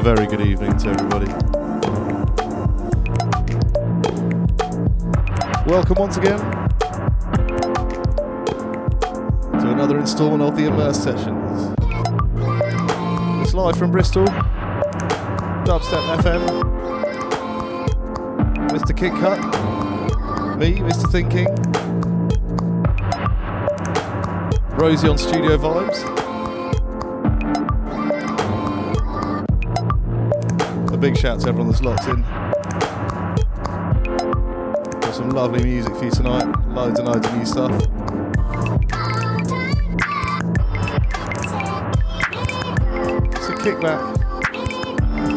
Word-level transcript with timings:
a 0.00 0.02
very 0.02 0.26
good 0.26 0.40
evening 0.40 0.74
to 0.78 0.88
everybody. 0.88 1.26
Welcome 5.70 5.96
once 5.98 6.16
again 6.16 6.38
to 9.60 9.70
another 9.70 9.98
instalment 9.98 10.42
of 10.42 10.56
the 10.56 10.64
Immerse 10.64 11.02
Sessions. 11.02 11.74
It's 13.42 13.52
live 13.52 13.76
from 13.76 13.92
Bristol, 13.92 14.24
Dubstep 15.66 16.16
FM, 16.22 16.46
Mr. 18.70 18.96
Kit 18.96 19.12
Cut, 19.20 19.38
me, 20.58 20.76
Mr. 20.76 21.10
Thinking, 21.12 21.46
Rosie 24.78 25.08
on 25.08 25.18
Studio 25.18 25.58
Vibes. 25.58 26.29
Big 31.10 31.18
shout 31.18 31.40
to 31.40 31.48
everyone 31.48 31.68
that's 31.68 31.82
locked 31.82 32.06
in. 32.06 32.22
Got 35.00 35.12
some 35.12 35.30
lovely 35.30 35.64
music 35.64 35.92
for 35.96 36.04
you 36.04 36.10
tonight, 36.12 36.46
loads 36.68 37.00
and 37.00 37.08
loads 37.08 37.26
of 37.26 37.36
new 37.36 37.44
stuff. 37.44 37.72
So 43.42 43.56
kick 43.56 43.80
back, 43.80 43.98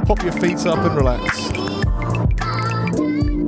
pop 0.05 0.21
your 0.21 0.33
feet 0.33 0.63
up 0.67 0.77
and 0.77 0.95
relax. 0.95 1.49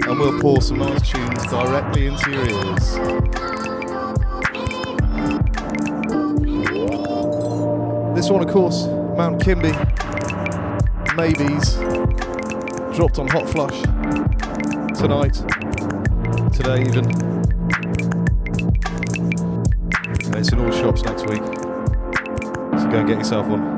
And 0.07 0.19
we'll 0.19 0.41
pour 0.41 0.63
some 0.63 0.79
nice 0.79 1.07
tunes 1.07 1.43
directly 1.43 2.07
into 2.07 2.31
your 2.31 2.47
ears. 2.47 2.95
This 8.15 8.31
one, 8.31 8.41
of 8.43 8.49
course, 8.51 8.87
Mount 9.15 9.39
Kimbie, 9.43 9.75
Maybes 11.17 11.75
dropped 12.95 13.19
on 13.19 13.27
Hot 13.29 13.49
Flush 13.49 13.81
tonight, 14.99 15.33
today 16.51 16.81
even. 16.81 17.05
It's 20.35 20.51
in 20.51 20.59
all 20.59 20.71
shops 20.71 21.03
next 21.03 21.25
week. 21.27 21.41
So 22.77 22.89
go 22.89 22.97
and 22.97 23.07
get 23.07 23.17
yourself 23.17 23.47
one. 23.47 23.74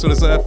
That's 0.00 0.04
what 0.04 0.12
it's 0.12 0.20
there 0.22 0.39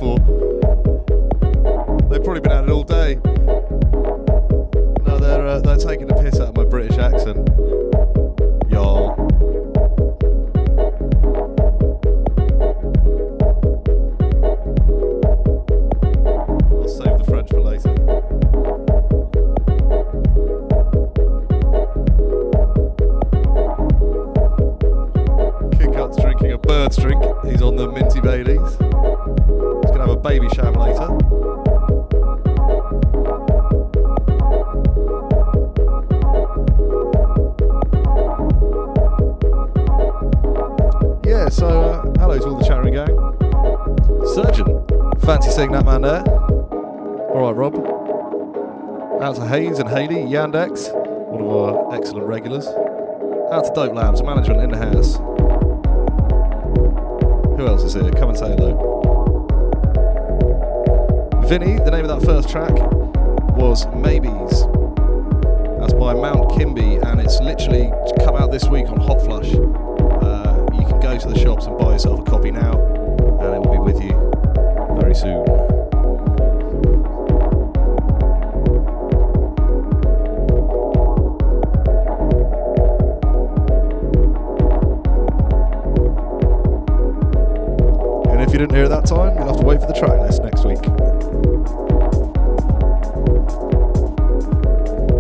In 54.16 54.26
the 54.26 54.34
house. 54.36 54.53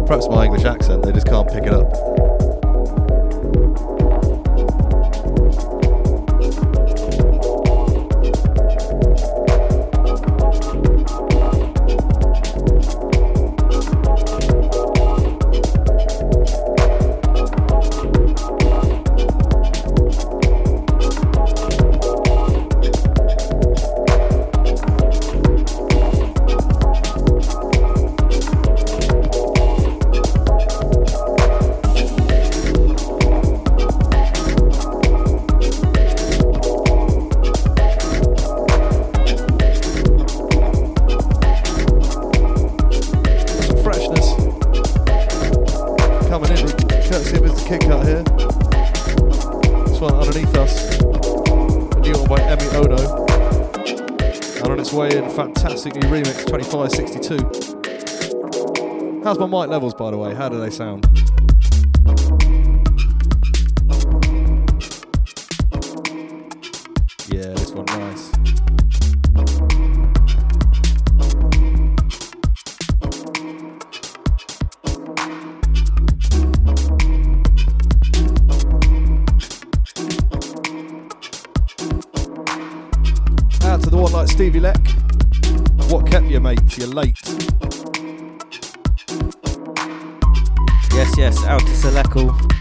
Perhaps 0.06 0.28
my 0.30 0.46
English 0.46 0.66
accent, 0.66 1.04
they 1.04 1.12
just 1.12 1.28
can't 1.28 1.48
pick 1.48 1.64
it 1.64 1.74
up. 1.74 2.33
How's 59.34 59.50
my 59.50 59.62
mic 59.62 59.72
levels, 59.72 59.96
by 59.96 60.12
the 60.12 60.18
way? 60.20 60.36
How 60.36 60.48
do 60.48 60.60
they 60.60 60.70
sound? 60.70 61.06
Yeah, 67.28 67.50
this 67.56 67.72
one 67.72 67.86
nice. 67.86 68.30
Out 83.64 83.82
to 83.82 83.90
the 83.90 83.98
one 83.98 84.12
like 84.12 84.28
Stevie 84.28 84.60
Leck. 84.60 84.78
What 85.90 86.06
kept 86.06 86.28
you, 86.28 86.40
mate? 86.40 86.78
You're 86.78 86.90
late. 86.90 87.13
Out 91.54 91.60
to 91.68 91.74
Selekal. 91.74 92.53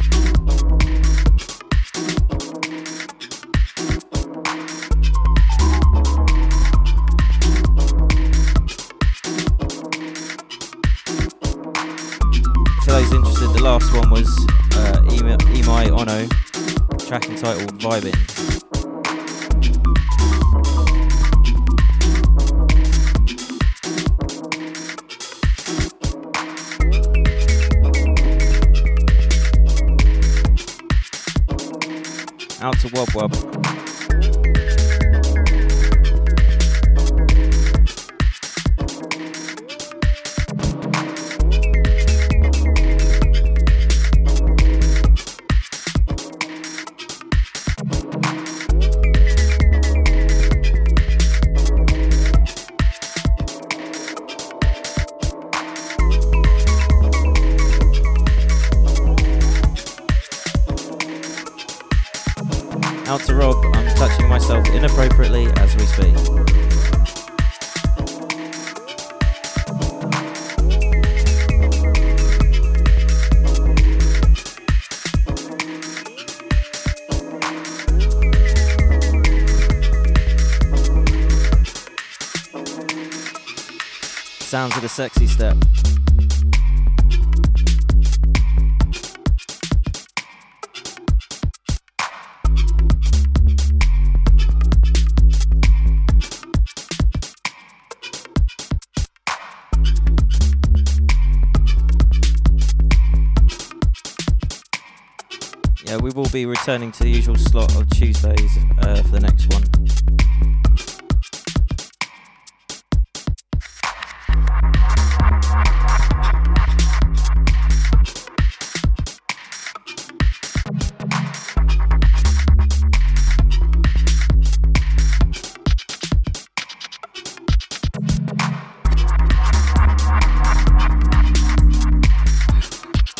Returning 106.62 106.92
to 106.92 107.02
the 107.02 107.10
usual 107.10 107.34
slot 107.34 107.74
of 107.74 107.90
Tuesdays 107.90 108.56
uh, 108.82 109.02
for 109.02 109.08
the 109.08 109.18
next 109.18 109.52
one. 109.52 109.64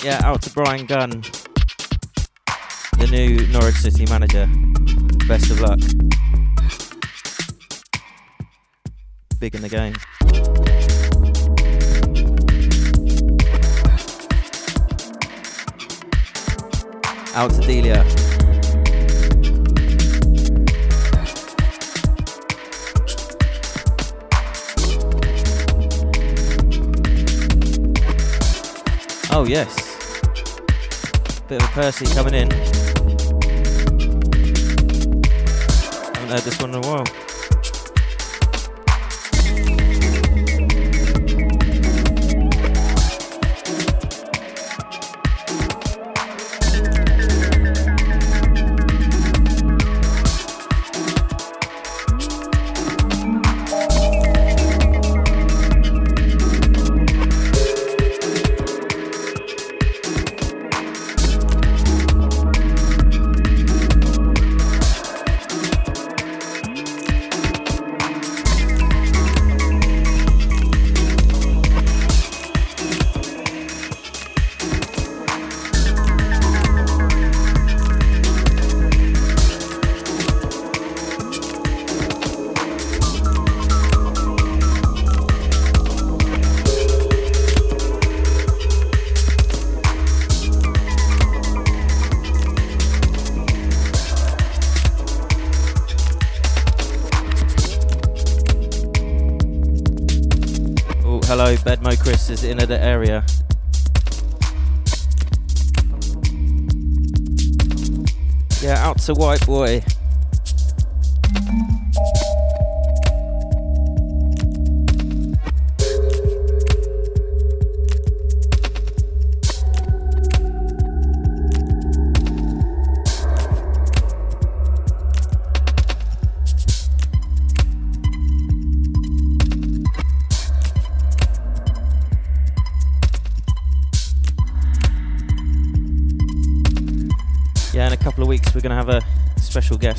Yeah, 0.04 0.20
out 0.22 0.42
to 0.42 0.50
Brian 0.50 0.86
Norwich 0.86 1.41
City 3.82 4.06
manager. 4.08 4.48
Best 5.26 5.50
of 5.50 5.60
luck. 5.60 5.80
Big 9.40 9.56
in 9.56 9.62
the 9.62 9.68
game. 9.68 9.96
Out 17.34 17.50
to 17.50 17.60
Delia. 17.60 18.04
Oh, 29.32 29.44
yes. 29.44 29.74
Bit 31.48 31.60
of 31.60 31.68
a 31.68 31.72
Percy 31.72 32.06
coming 32.14 32.34
in. 32.34 32.91
Haven't 36.32 36.44
heard 36.44 36.52
this 36.52 36.62
one 36.62 36.70
in 36.70 36.76
a 36.76 36.88
while. 36.88 37.21
Out 109.02 109.06
to 109.06 109.14
White 109.14 109.46
Boy. 109.46 109.91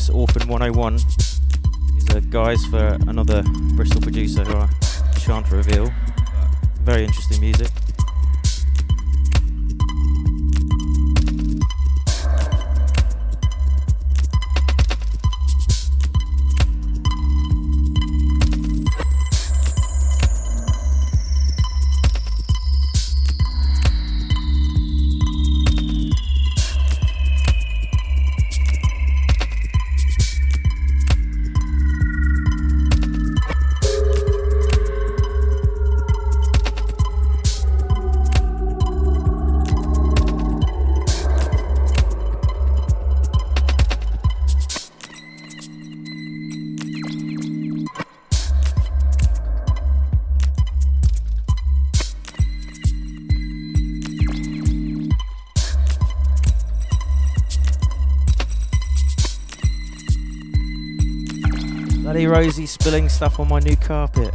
Orphan 0.09 0.47
101. 0.47 0.95
These 1.93 2.15
are 2.15 2.21
guys 2.21 2.65
for 2.65 2.97
another 3.07 3.43
Bristol 3.75 4.01
producer 4.01 4.43
who 4.43 4.57
I 4.57 4.69
shan't 5.19 5.49
reveal. 5.51 5.82
Rosie 62.27 62.65
spilling 62.65 63.09
stuff 63.09 63.39
on 63.39 63.47
my 63.49 63.59
new 63.59 63.75
carpet. 63.75 64.33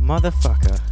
Motherfucker. 0.00 0.83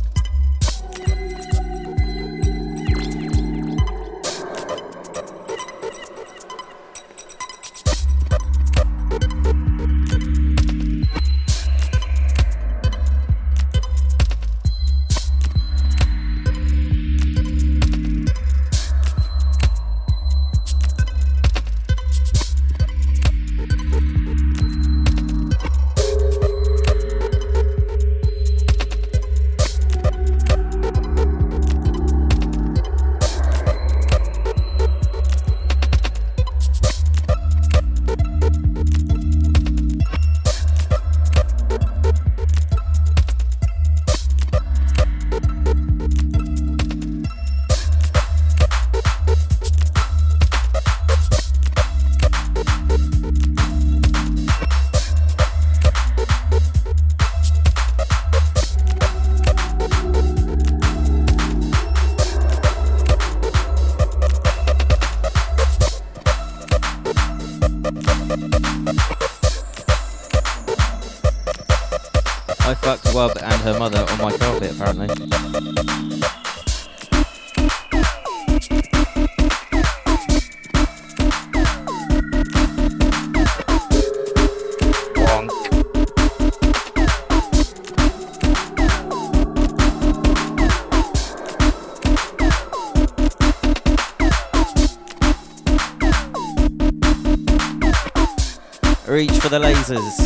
The 99.88 100.21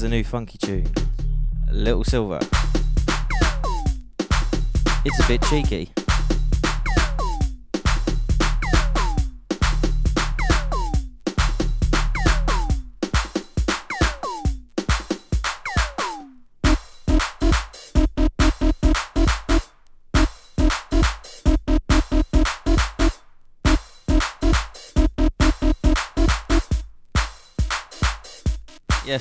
is 0.00 0.04
a 0.04 0.08
new 0.08 0.24
funky 0.24 0.56
tune. 0.56 0.90
Little 1.70 2.04
Silver. 2.04 2.38
It's 5.04 5.20
a 5.22 5.28
bit 5.28 5.42
cheeky. 5.42 5.92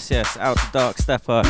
Yes, 0.09 0.37
out 0.37 0.57
to 0.57 0.69
Dark 0.71 0.97
Stepper. 0.97 1.43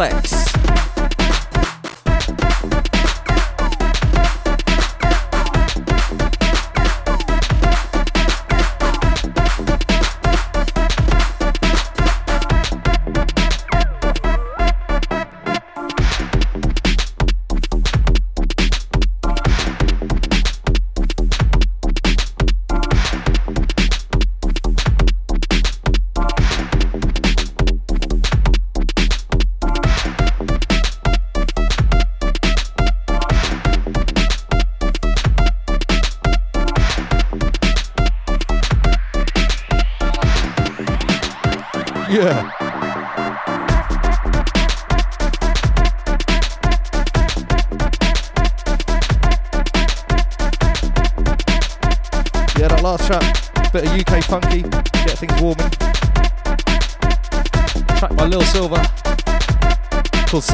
Flex. 0.00 0.39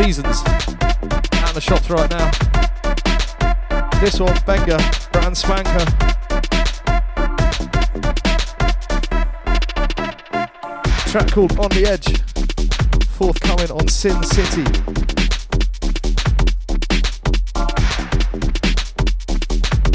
Seasons 0.06 0.44
out 0.46 1.48
in 1.48 1.54
the 1.54 1.60
shops 1.60 1.90
right 1.90 2.08
now. 2.08 2.30
This 4.00 4.20
one, 4.20 4.38
Benga, 4.46 4.78
brand 5.10 5.36
spanker. 5.36 5.84
Track 11.10 11.32
called 11.32 11.58
On 11.58 11.68
the 11.70 11.86
Edge, 11.88 12.22
forthcoming 13.16 13.72
on 13.72 13.88
Sin 13.88 14.22
City. 14.22 14.62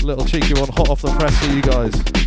Little 0.05 0.25
cheeky 0.25 0.55
one, 0.59 0.67
hot 0.73 0.89
off 0.89 1.01
the 1.03 1.15
press 1.17 1.37
for 1.39 1.53
you 1.53 1.61
guys. 1.61 2.20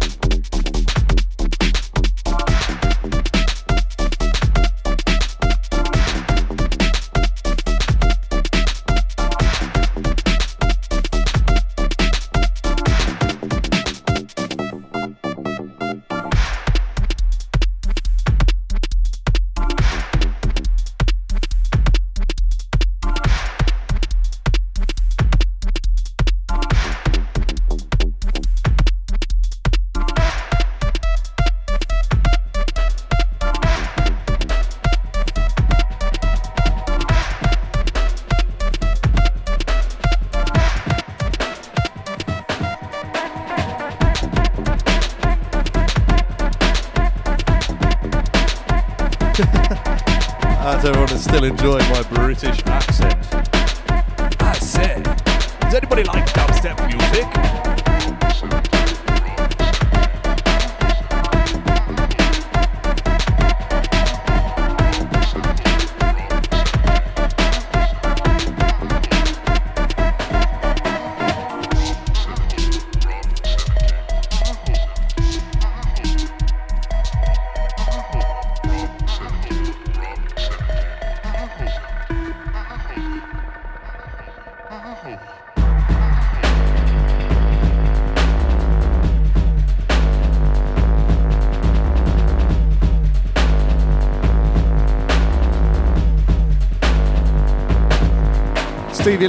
Enjoying 51.44 51.83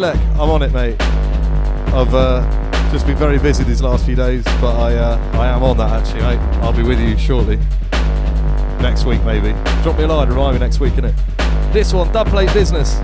I'm 0.03 0.49
on 0.49 0.61
it, 0.61 0.73
mate. 0.73 1.01
I've 1.93 2.13
uh, 2.13 2.91
just 2.91 3.07
been 3.07 3.15
very 3.15 3.39
busy 3.39 3.63
these 3.63 3.81
last 3.81 4.05
few 4.05 4.15
days, 4.15 4.43
but 4.59 4.75
I 4.75 4.93
uh, 4.93 5.31
I 5.35 5.47
am 5.47 5.63
on 5.63 5.77
that 5.77 5.89
actually, 5.89 6.21
mate. 6.21 6.39
I'll 6.61 6.73
be 6.73 6.83
with 6.83 6.99
you 6.99 7.17
shortly. 7.17 7.57
Next 8.81 9.05
week, 9.05 9.23
maybe. 9.23 9.53
Drop 9.83 9.97
me 9.97 10.03
a 10.03 10.07
line, 10.07 10.27
remind 10.27 10.55
me 10.55 10.59
next 10.59 10.81
week, 10.81 10.93
innit? 10.95 11.15
This 11.71 11.93
one, 11.93 12.09
Dubplate 12.09 12.53
Business. 12.53 12.95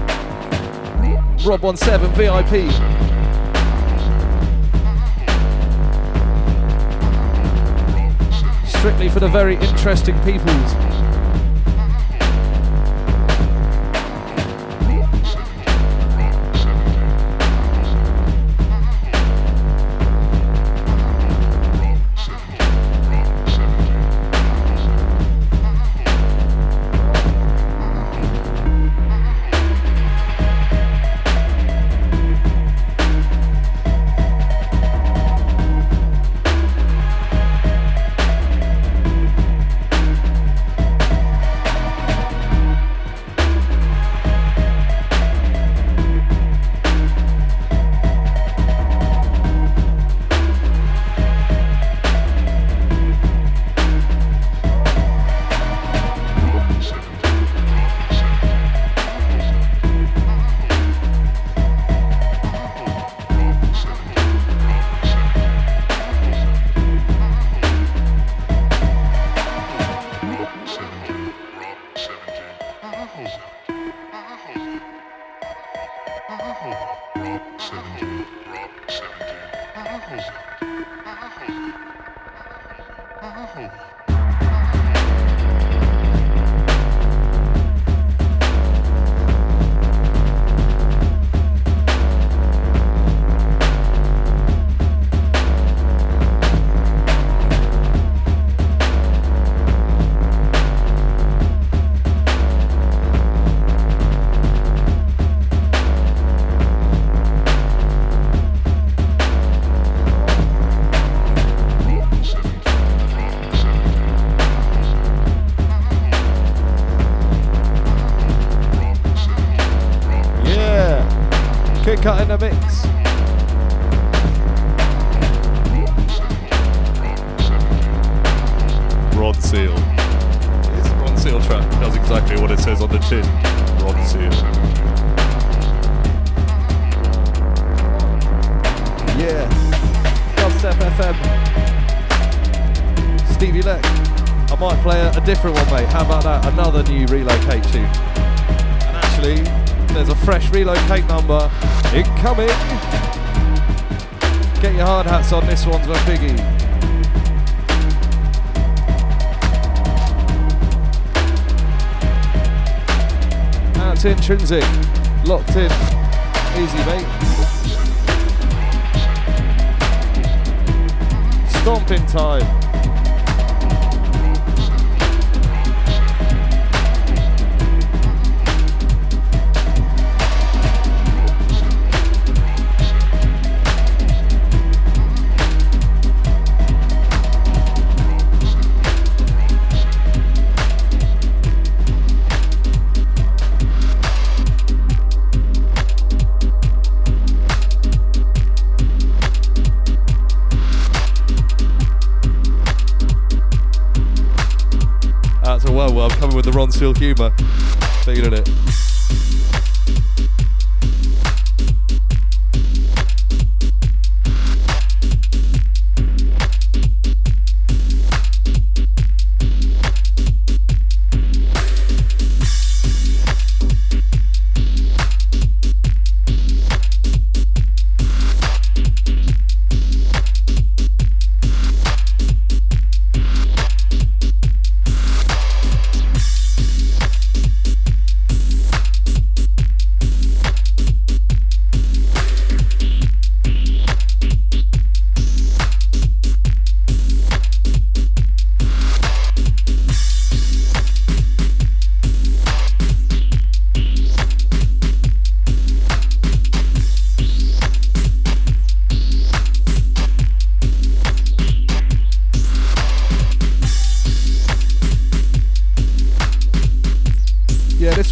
Rob17 1.46 2.12
VIP. 2.14 2.70
Strictly 8.68 9.08
for 9.08 9.22
the 9.22 9.30
very 9.30 9.56
interesting 9.56 10.22
peoples. 10.24 10.91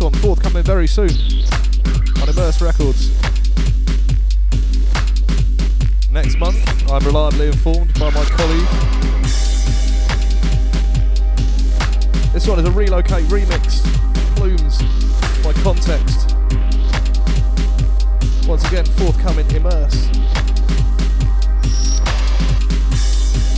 one 0.02 0.14
forthcoming 0.22 0.64
very 0.64 0.88
soon 0.88 1.10
on 1.10 2.30
Immerse 2.30 2.62
Records. 2.62 3.10
Next 6.12 6.38
month, 6.38 6.90
I'm 6.90 7.04
reliably 7.04 7.48
informed 7.48 7.94
by 8.00 8.10
my 8.12 8.24
colleague. 8.24 8.68
This 12.32 12.48
one 12.48 12.60
is 12.60 12.66
a 12.66 12.72
relocate 12.72 13.26
remix, 13.26 13.82
Plumes 14.36 14.78
by 15.44 15.54
Context. 15.64 16.36
Once 18.48 18.66
again, 18.68 18.86
forthcoming 18.86 19.48
Immerse. 19.48 20.10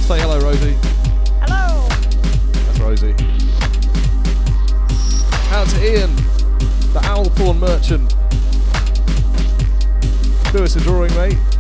Say 0.08 0.20
hello, 0.20 0.40
Rosie. 0.40 0.76
Hello. 1.42 1.88
That's 2.54 2.80
Rosie. 2.80 3.16
Out 5.52 5.68
to 5.68 6.00
Ian 6.00 6.21
the 6.94 7.00
Owl 7.06 7.30
Porn 7.30 7.60
Merchant. 7.60 8.10
Do 10.52 10.64
us 10.64 10.76
a 10.76 10.82
drawing, 10.82 11.14
mate. 11.16 11.51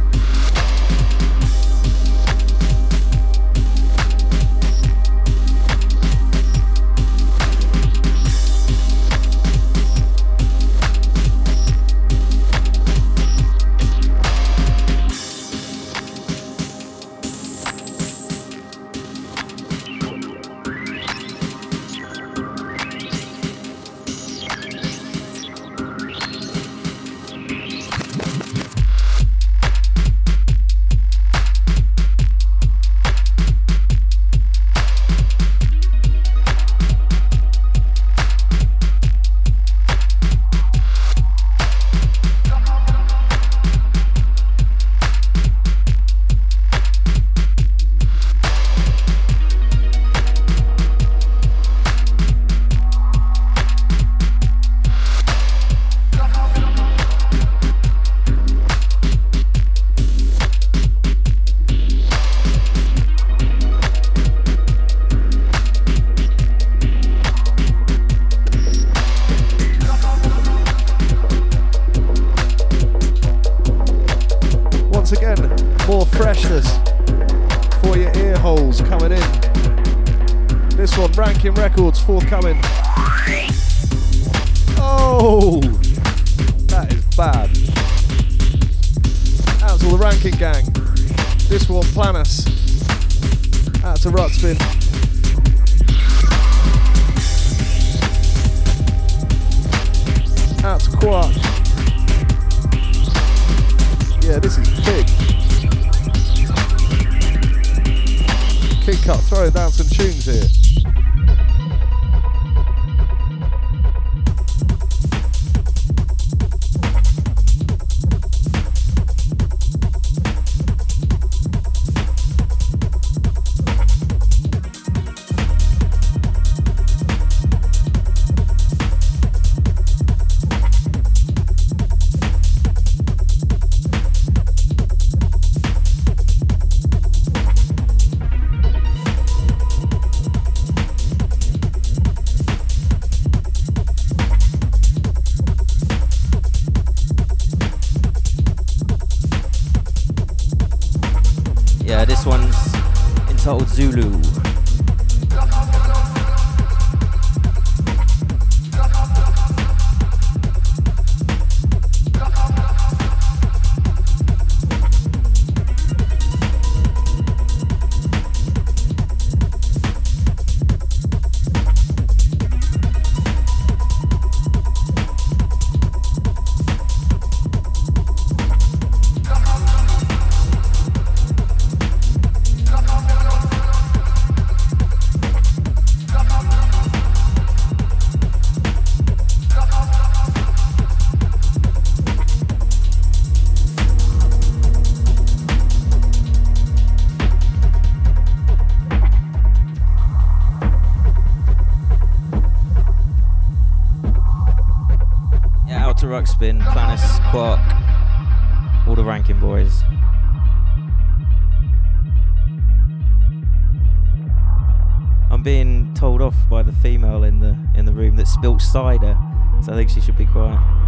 Spilt 218.31 218.61
cider, 218.61 219.17
so 219.61 219.73
I 219.73 219.75
think 219.75 219.89
she 219.89 220.01
should 220.01 220.17
be 220.17 220.25
quiet. 220.25 220.80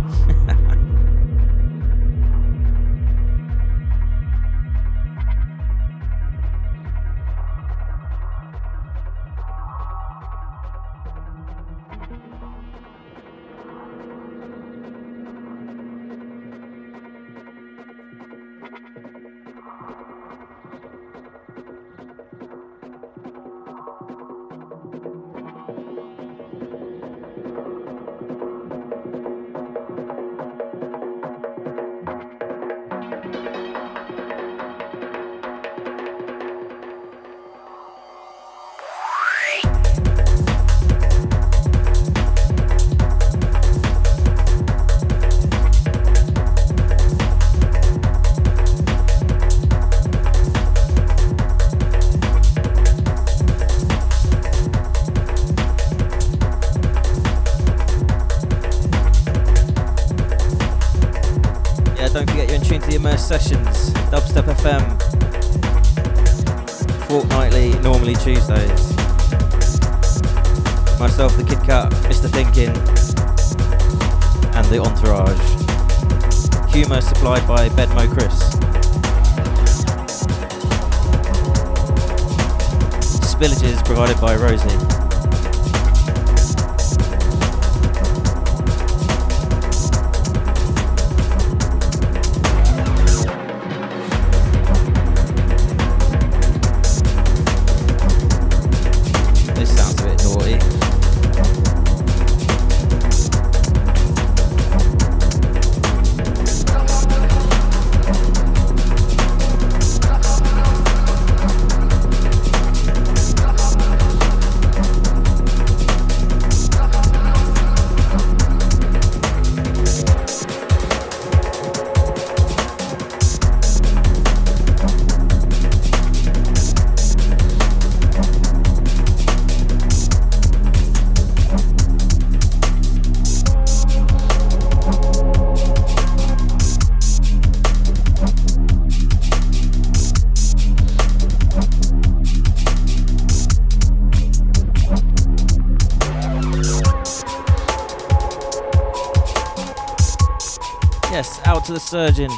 Surgeon. 151.94 152.32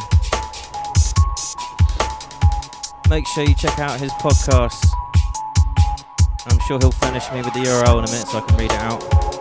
Make 3.10 3.26
sure 3.26 3.46
you 3.46 3.56
check 3.56 3.80
out 3.80 3.98
his 4.02 4.12
podcast. 4.20 4.86
I'm 6.50 6.60
sure 6.68 6.78
he'll 6.78 6.92
furnish 6.92 7.32
me 7.32 7.38
with 7.38 7.54
the 7.54 7.62
URL 7.62 8.00
in 8.00 8.04
a 8.04 8.12
minute 8.12 8.28
so 8.28 8.40
I 8.40 8.42
can 8.42 8.58
read 8.58 8.66
it 8.66 8.80
out. 8.80 9.35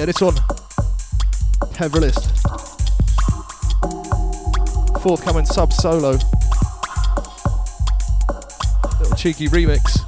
Yeah, 0.00 0.06
this 0.06 0.22
one, 0.22 0.34
Peverelist. 1.74 2.24
Forthcoming 5.02 5.44
sub 5.44 5.74
solo. 5.74 6.12
Little 8.98 9.16
cheeky 9.18 9.48
remix. 9.48 9.99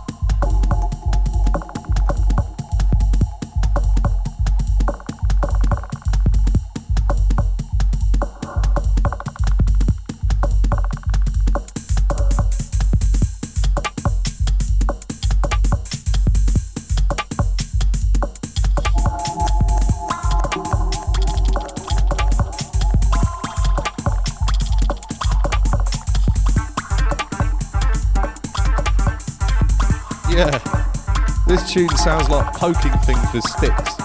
Poking 32.63 32.97
things 33.01 33.33
with 33.35 33.43
sticks, 33.43 33.99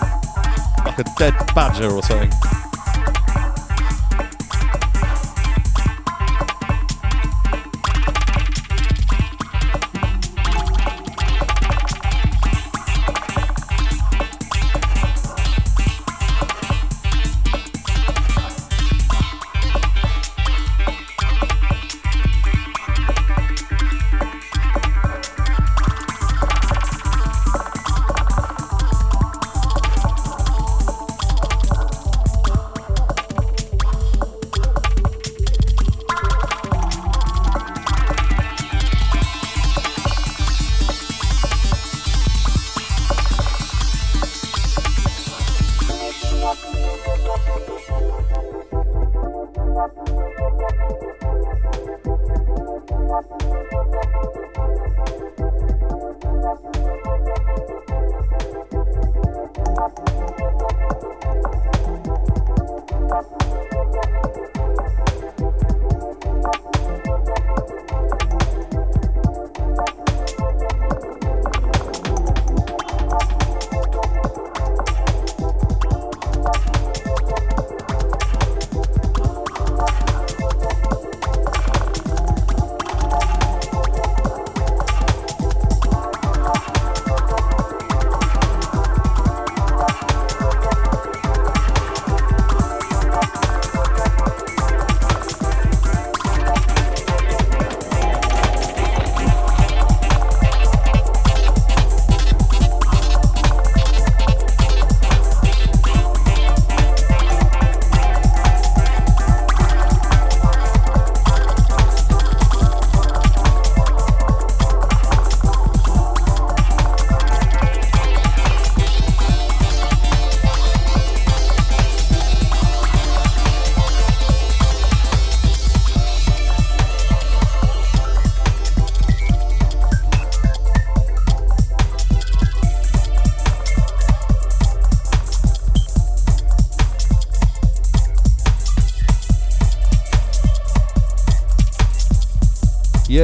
like 0.84 0.98
a 0.98 1.04
dead 1.16 1.36
badger 1.54 1.92
or 1.92 2.02
something. 2.02 2.57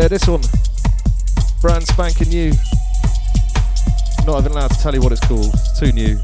Yeah, 0.03 0.09
this 0.09 0.27
one. 0.27 0.41
Brand 1.61 1.87
spanking 1.87 2.27
new. 2.27 2.51
Not 4.27 4.41
even 4.41 4.51
allowed 4.51 4.71
to 4.71 4.77
tell 4.77 4.93
you 4.93 4.99
what 4.99 5.13
it's 5.13 5.25
called. 5.25 5.45
It's 5.45 5.79
too 5.79 5.93
new. 5.93 6.19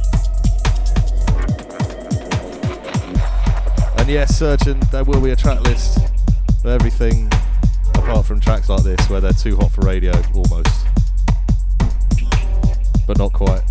And 3.98 4.10
yes, 4.10 4.38
Surgeon, 4.38 4.82
there 4.92 5.06
will 5.06 5.22
be 5.22 5.30
a 5.30 5.36
track 5.38 5.62
list 5.62 5.98
for 6.62 6.72
everything 6.72 7.32
apart 7.96 8.26
from 8.26 8.42
tracks 8.42 8.68
like 8.68 8.84
this 8.84 9.10
where 9.10 9.22
they're 9.22 9.32
too 9.32 9.56
hot 9.56 9.72
for 9.72 9.80
radio, 9.86 10.12
almost. 10.36 10.86
But 13.08 13.18
not 13.18 13.32
quite. 13.32 13.69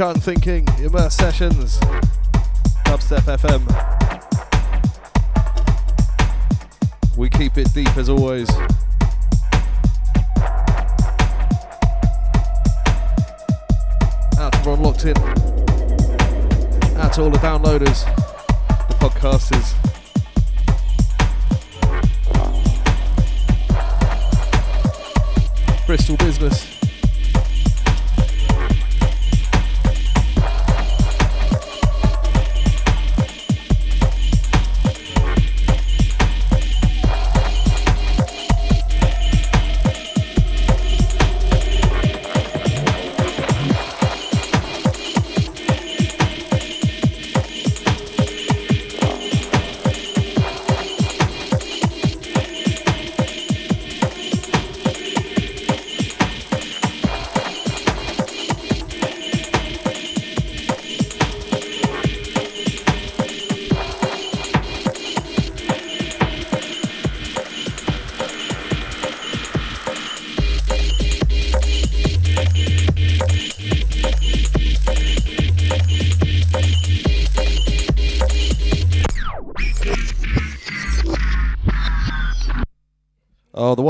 And 0.00 0.22
Thinking, 0.22 0.64
Immerse 0.82 1.12
Sessions, 1.12 1.78
Dubstep 2.86 3.26
FM. 3.36 3.60
We 7.18 7.28
keep 7.28 7.58
it 7.58 7.70
deep 7.74 7.94
as 7.98 8.08
always. 8.08 8.48
Out 14.38 14.52
to 14.52 14.58
everyone 14.58 14.82
locked 14.82 15.04
in. 15.04 15.18
Out 16.96 17.12
to 17.12 17.22
all 17.22 17.30
the 17.30 17.38
downloaders, 17.42 18.19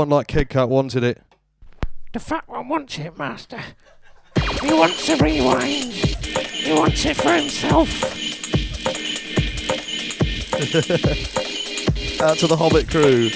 one 0.01 0.09
like 0.09 0.27
Kid 0.27 0.49
Cut 0.49 0.67
wanted 0.67 1.03
it. 1.03 1.21
The 2.11 2.19
fat 2.19 2.47
one 2.47 2.67
wants 2.67 2.97
it, 2.97 3.15
Master. 3.19 3.61
He 4.63 4.73
wants 4.73 5.07
a 5.09 5.17
rewind. 5.17 5.93
He 5.93 6.73
wants 6.73 7.05
it 7.05 7.15
for 7.17 7.31
himself. 7.31 7.87
Out 12.21 12.37
to 12.39 12.47
the 12.47 12.57
Hobbit 12.57 12.89
crew. 12.89 13.29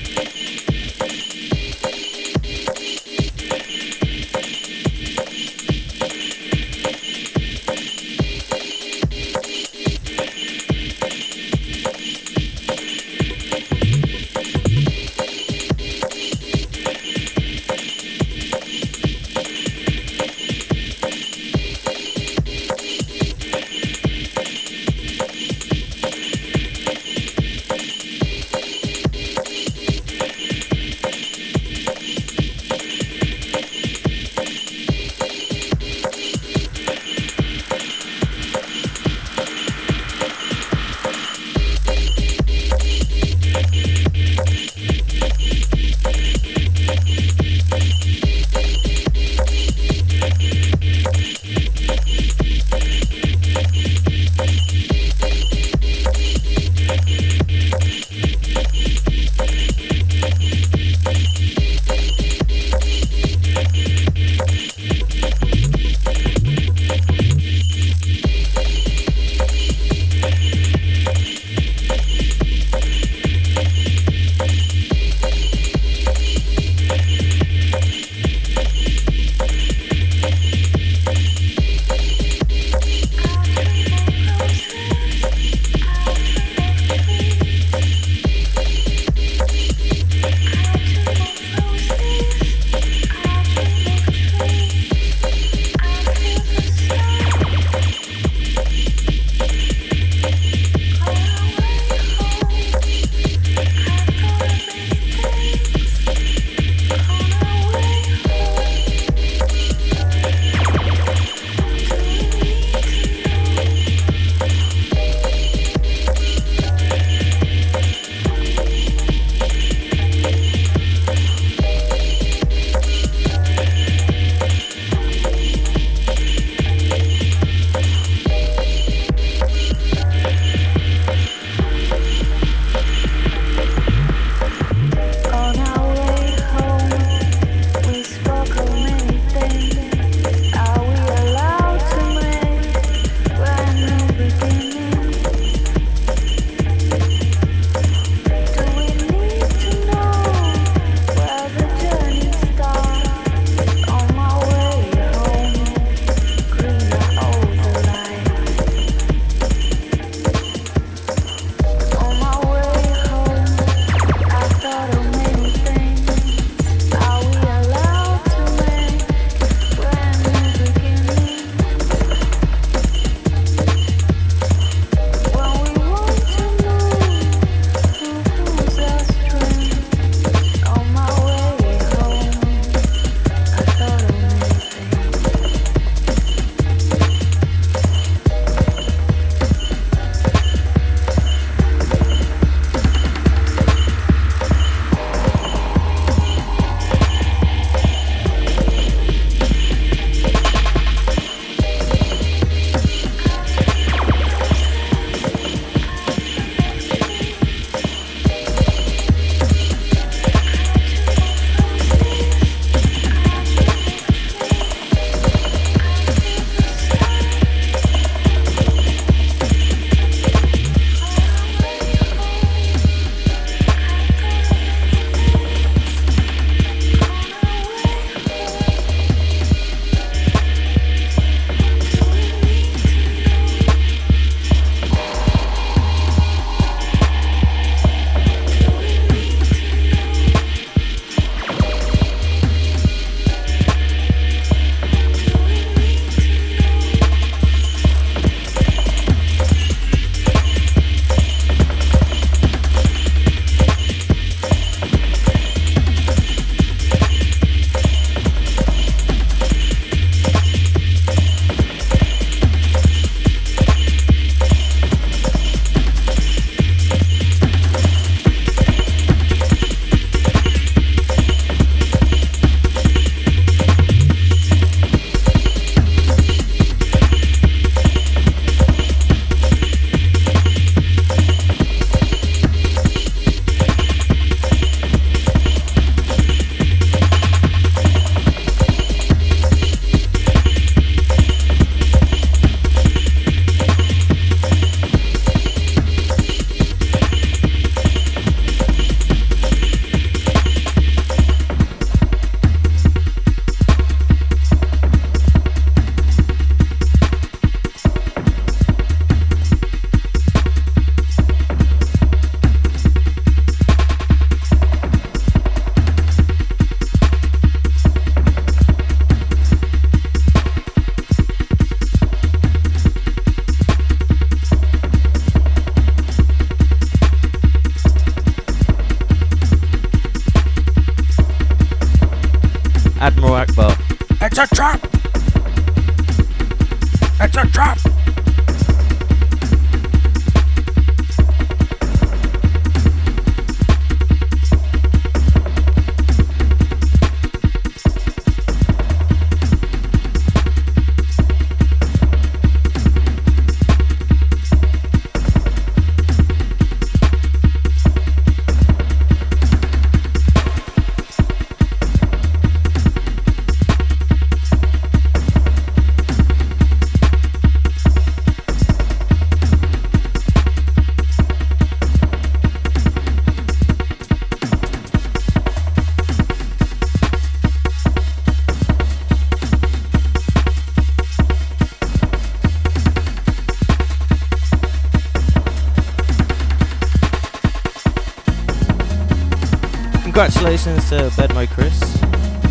Congratulations 390.21 390.87
to 390.89 391.09
Bedmo 391.19 391.49
Chris. 391.49 391.79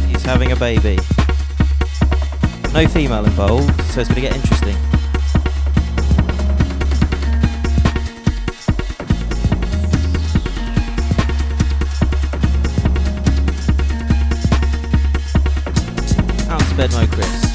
He's 0.08 0.24
having 0.24 0.50
a 0.50 0.56
baby. 0.56 0.98
No 2.74 2.88
female 2.88 3.24
involved, 3.24 3.80
so 3.92 4.00
it's 4.00 4.08
going 4.08 4.16
to 4.16 4.20
get 4.22 4.34
interesting. 4.34 4.74
Out 16.50 16.58
to 16.58 16.74
Bedmo 16.74 17.08
Chris. 17.12 17.49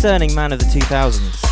Discerning 0.00 0.34
man 0.34 0.50
of 0.50 0.58
the 0.58 0.64
2000s. 0.64 1.50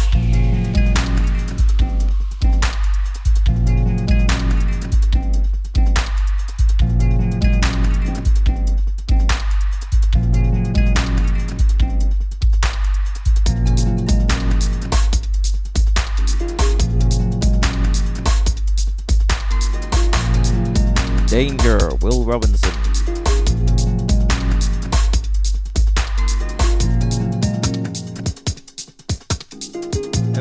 Danger, 21.29 21.95
Will 22.01 22.25
Robinson. 22.25 22.98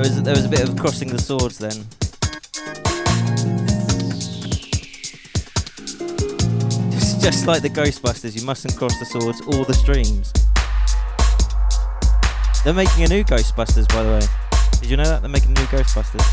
Was 0.09 0.23
there 0.23 0.35
was 0.35 0.45
a 0.45 0.49
bit 0.49 0.67
of 0.67 0.77
crossing 0.77 1.09
the 1.09 1.19
swords 1.19 1.57
then. 1.57 1.71
Just, 6.91 7.21
just 7.21 7.47
like 7.47 7.61
the 7.61 7.69
Ghostbusters, 7.69 8.39
you 8.39 8.45
mustn't 8.45 8.75
cross 8.75 8.97
the 8.99 9.05
swords 9.05 9.41
or 9.41 9.65
the 9.65 9.73
streams. 9.73 10.31
They're 12.63 12.73
making 12.73 13.03
a 13.03 13.07
new 13.07 13.23
Ghostbusters, 13.23 13.87
by 13.89 14.03
the 14.03 14.09
way. 14.09 14.79
Did 14.79 14.89
you 14.89 14.97
know 14.97 15.03
that 15.03 15.21
they're 15.21 15.29
making 15.29 15.51
a 15.51 15.59
new 15.59 15.67
Ghostbusters 15.67 16.25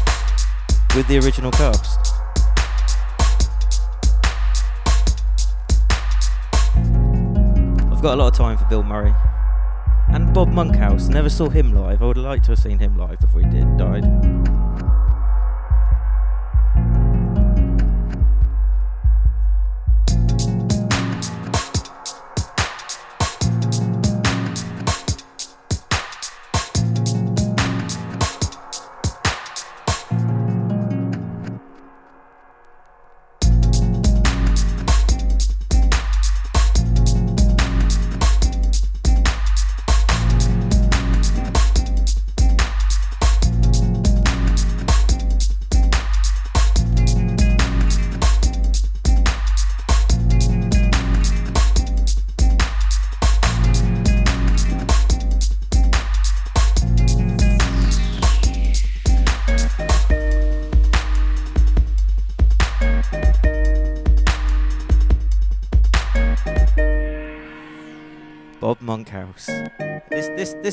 with 0.97 1.09
the 1.09 1.18
original 1.18 1.51
cast? 1.51 2.12
I've 7.91 8.03
got 8.03 8.14
a 8.14 8.16
lot 8.16 8.29
of 8.29 8.35
time 8.35 8.59
for 8.59 8.64
Bill 8.66 8.83
Murray. 8.83 9.14
And 10.15 10.33
Bob 10.33 10.53
Monkhouse. 10.53 11.09
Never 11.09 11.29
saw 11.29 11.49
him 11.49 11.75
live. 11.75 12.01
I 12.01 12.07
would 12.07 12.17
have 12.17 12.25
liked 12.25 12.45
to 12.45 12.53
have 12.53 12.61
seen 12.61 12.79
him 12.79 12.97
live 12.97 13.19
before 13.19 13.41
he 13.41 13.51
did 13.51 13.77
died. 13.77 14.43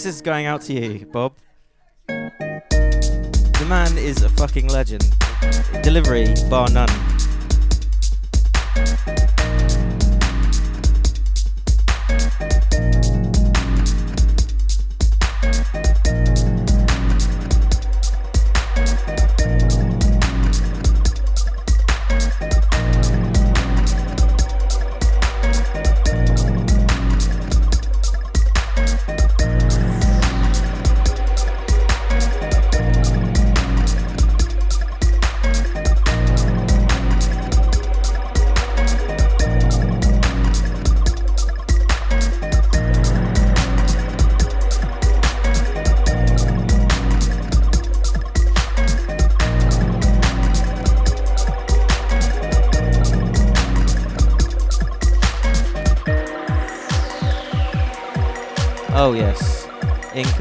This 0.02 0.16
is 0.16 0.22
going 0.24 0.48
out 0.48 0.62
to 0.62 0.74
you, 0.74 1.06
Bob. 1.06 1.36
The 2.08 3.66
man 3.70 3.96
is 4.00 4.24
a 4.24 4.30
fucking 4.30 4.68
legend. 4.70 5.16
Delivery, 5.84 6.34
bar 6.50 6.72
none. 6.72 6.90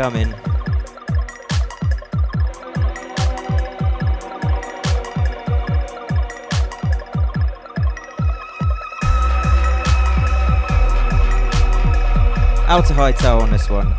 coming. 0.00 0.32
Out 12.66 12.88
high 12.88 13.12
tower 13.12 13.42
on 13.42 13.50
this 13.50 13.68
one. 13.68 13.94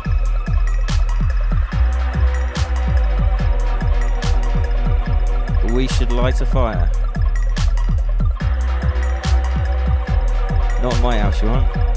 We 5.72 5.86
should 5.86 6.10
light 6.10 6.40
a 6.40 6.46
fire. 6.46 6.90
Not 10.82 11.00
my 11.00 11.20
house, 11.20 11.40
you 11.40 11.48
want. 11.48 11.91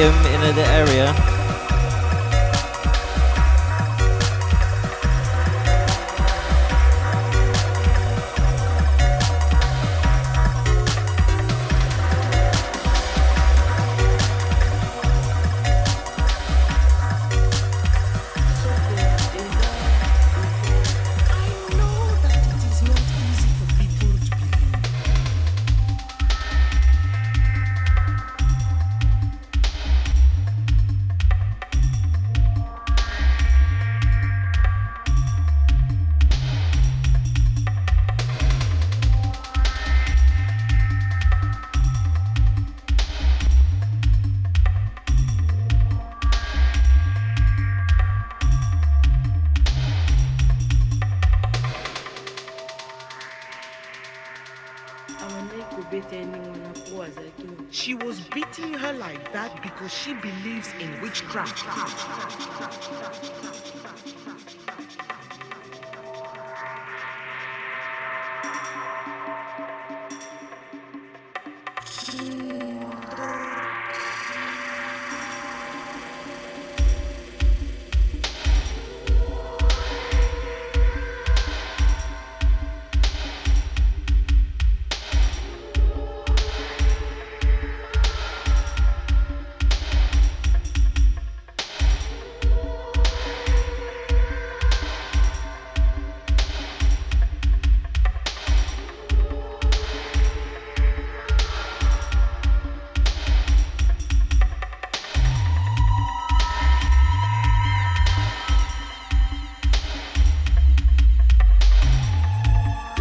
in 0.00 0.54
the 0.56 0.66
area. 0.66 1.29
crash. 61.30 61.69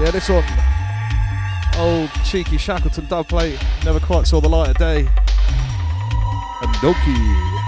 Yeah, 0.09 0.13
this 0.13 0.29
one, 0.29 0.43
old 1.77 2.09
cheeky 2.25 2.57
Shackleton 2.57 3.05
dubplate, 3.05 3.63
never 3.85 3.99
quite 3.99 4.25
saw 4.25 4.41
the 4.41 4.49
light 4.49 4.69
of 4.71 4.77
day. 4.77 5.01
And 6.61 6.75
Doki. 6.77 7.58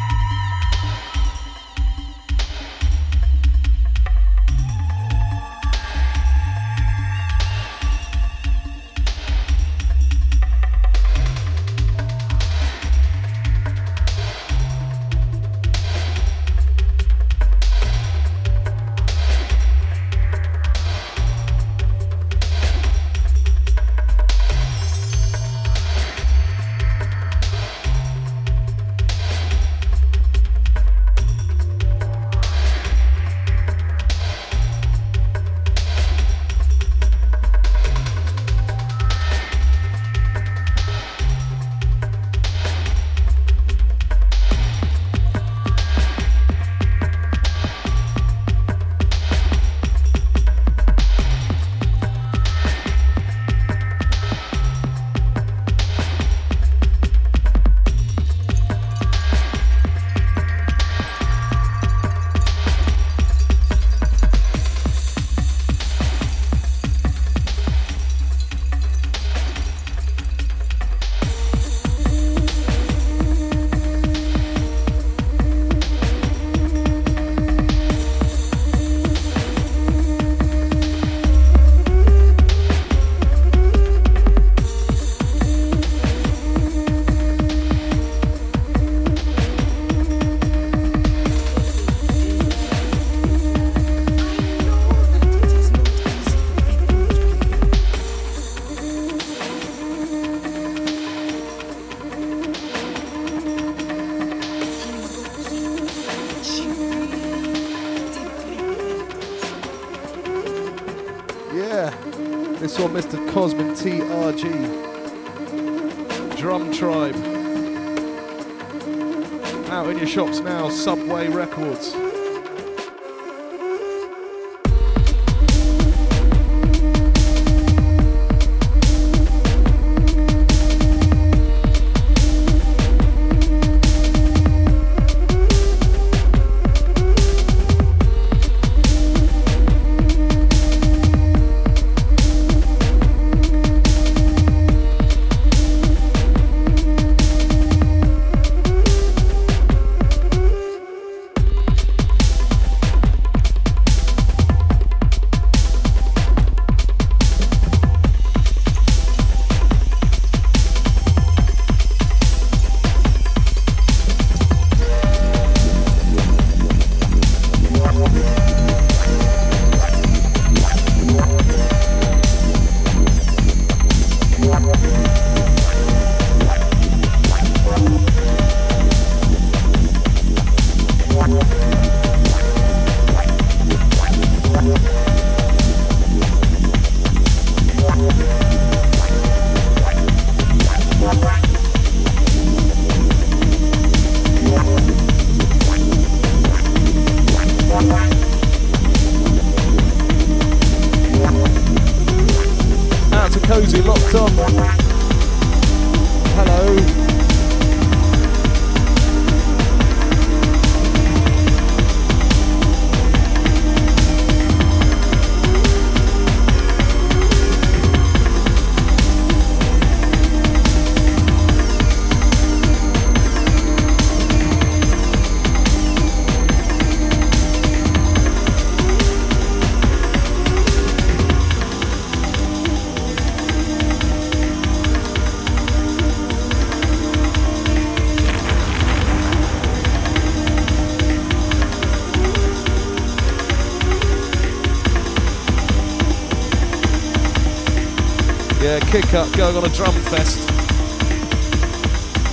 Kick 248.92 249.14
up 249.14 249.32
going 249.38 249.56
on 249.56 249.64
a 249.64 249.70
drum 249.70 249.94
fest. 250.12 250.38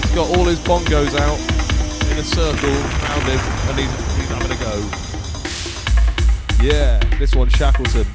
He's 0.02 0.14
got 0.16 0.28
all 0.36 0.44
his 0.44 0.58
bongos 0.58 1.14
out 1.16 1.38
in 2.10 2.18
a 2.18 2.24
circle 2.24 2.68
around 2.68 3.22
him 3.22 3.38
and 3.68 3.78
he's, 3.78 4.16
he's 4.16 4.28
having 4.28 4.50
a 4.50 4.60
go. 4.60 4.74
Yeah, 6.60 6.98
this 7.20 7.36
one, 7.36 7.48
Shackleton. 7.48 8.06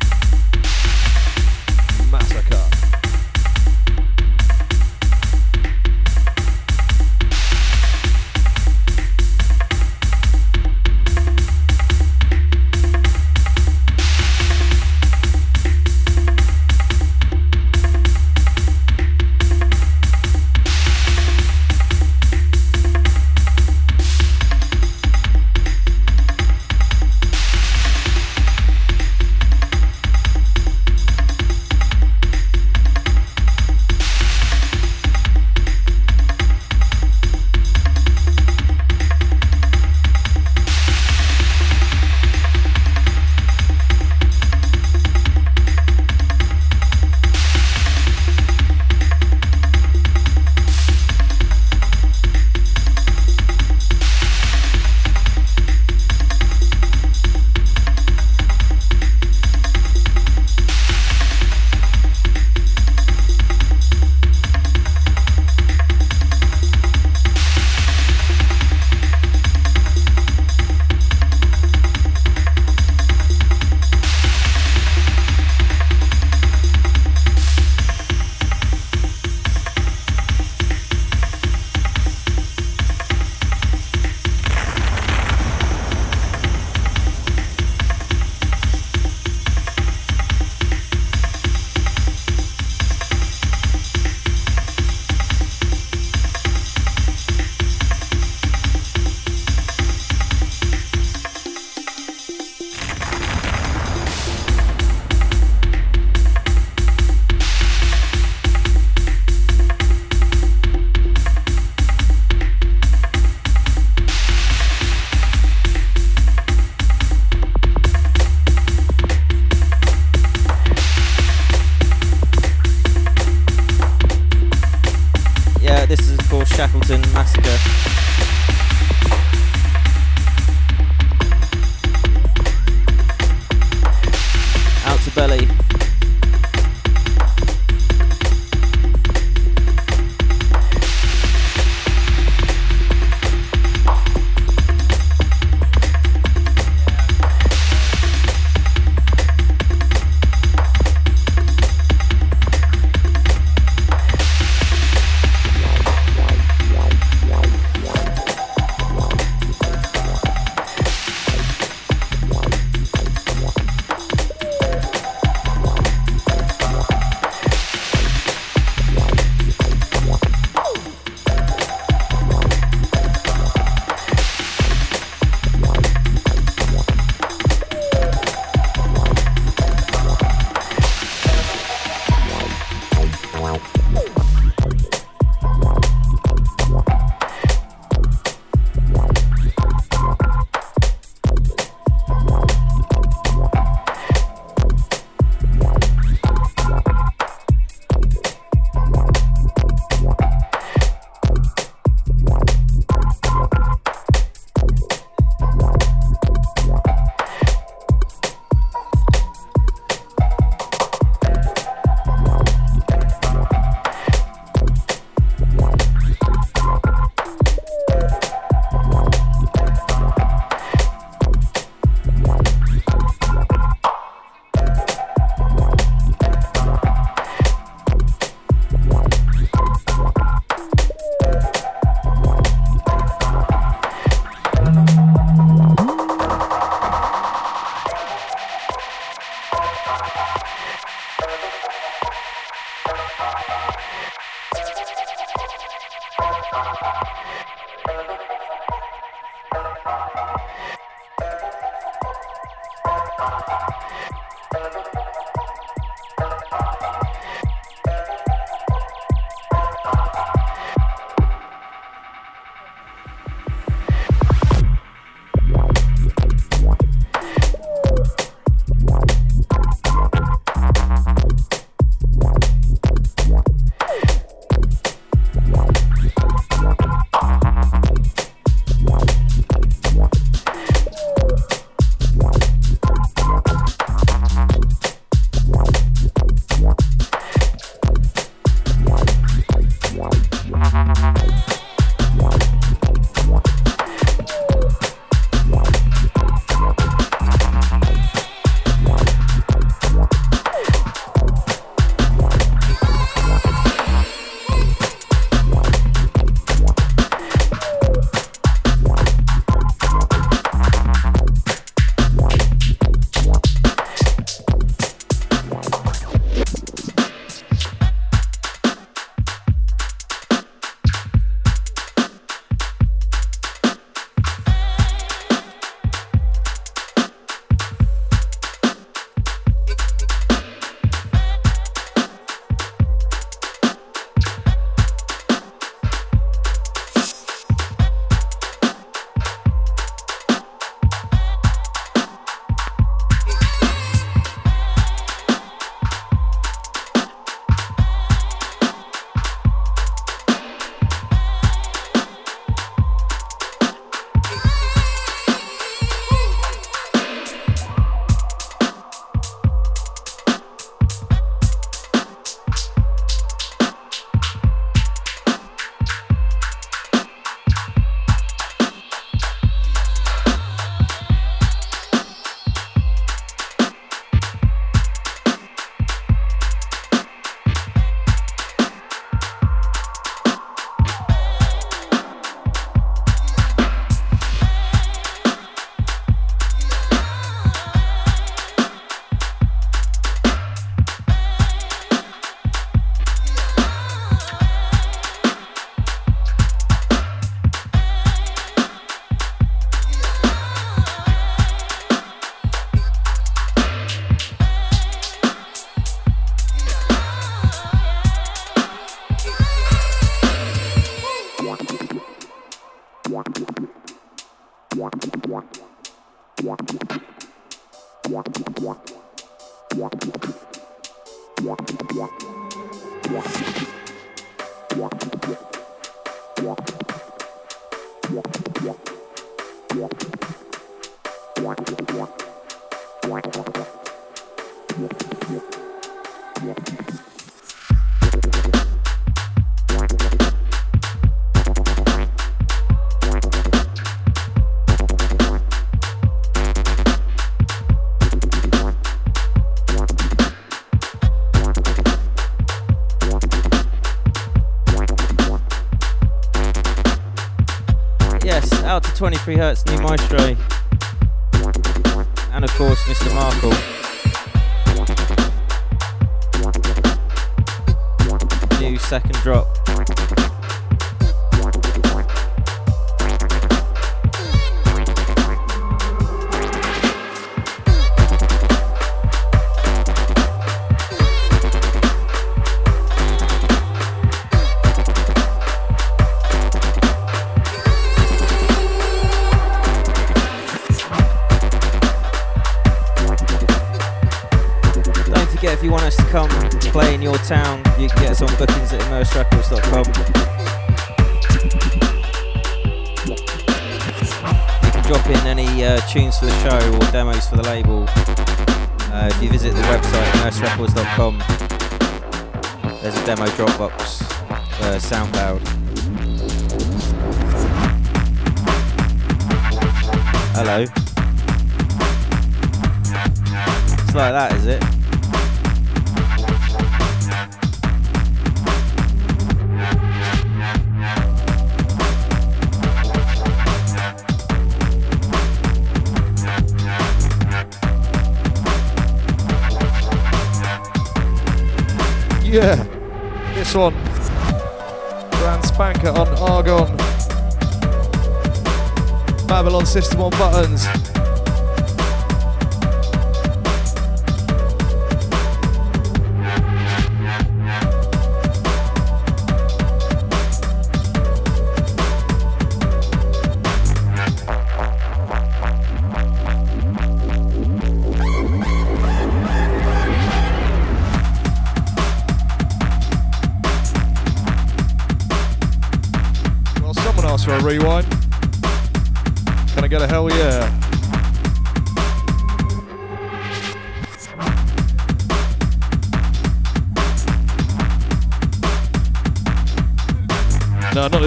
3 459.26 459.38
hertz 459.38 459.66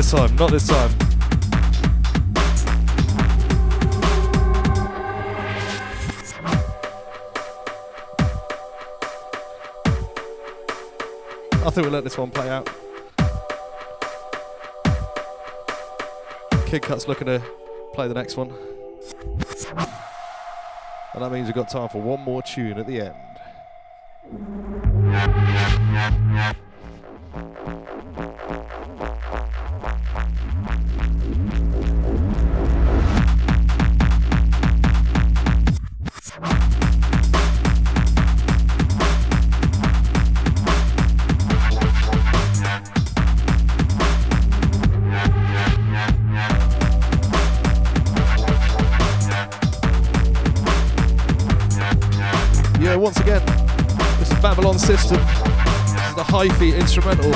this 0.07 0.21
time, 0.21 0.37
not 0.37 0.51
this 0.53 0.69
time. 0.69 0.91
I 11.65 11.71
think 11.71 11.85
we'll 11.85 11.91
let 11.91 12.05
this 12.05 12.17
one 12.17 12.31
play 12.31 12.49
out. 12.49 12.71
Kid 16.67 16.83
Cut's 16.83 17.09
looking 17.09 17.27
to 17.27 17.43
play 17.93 18.07
the 18.07 18.15
next 18.15 18.37
one. 18.37 18.53
And 21.15 21.23
that 21.23 21.33
means 21.33 21.47
we've 21.47 21.55
got 21.55 21.69
time 21.69 21.89
for 21.89 22.01
one 22.01 22.21
more 22.21 22.43
tune 22.43 22.79
at 22.79 22.87
the 22.87 23.01
end. 23.01 23.36
instrumental. 57.07 57.33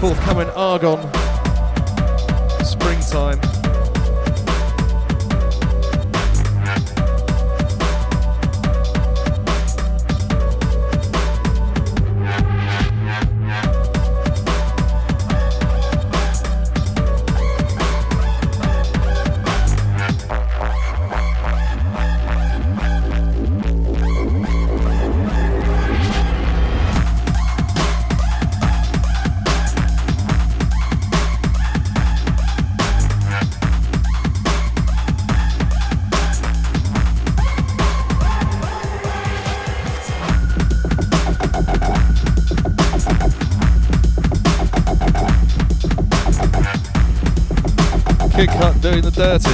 Forthcoming 0.00 0.50
Argon. 0.50 1.23
30. 49.14 49.53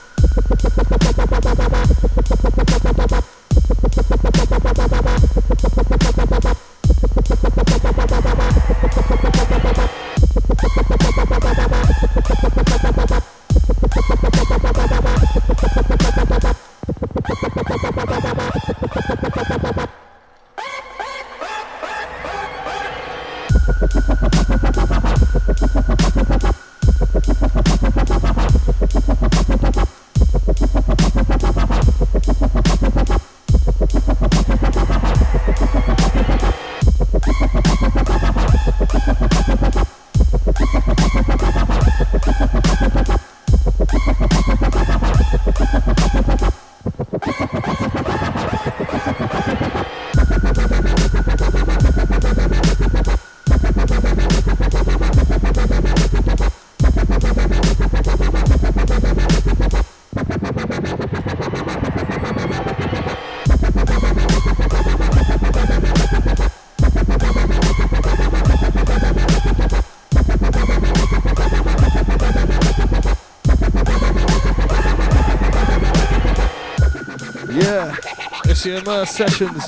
sessions. 79.11 79.61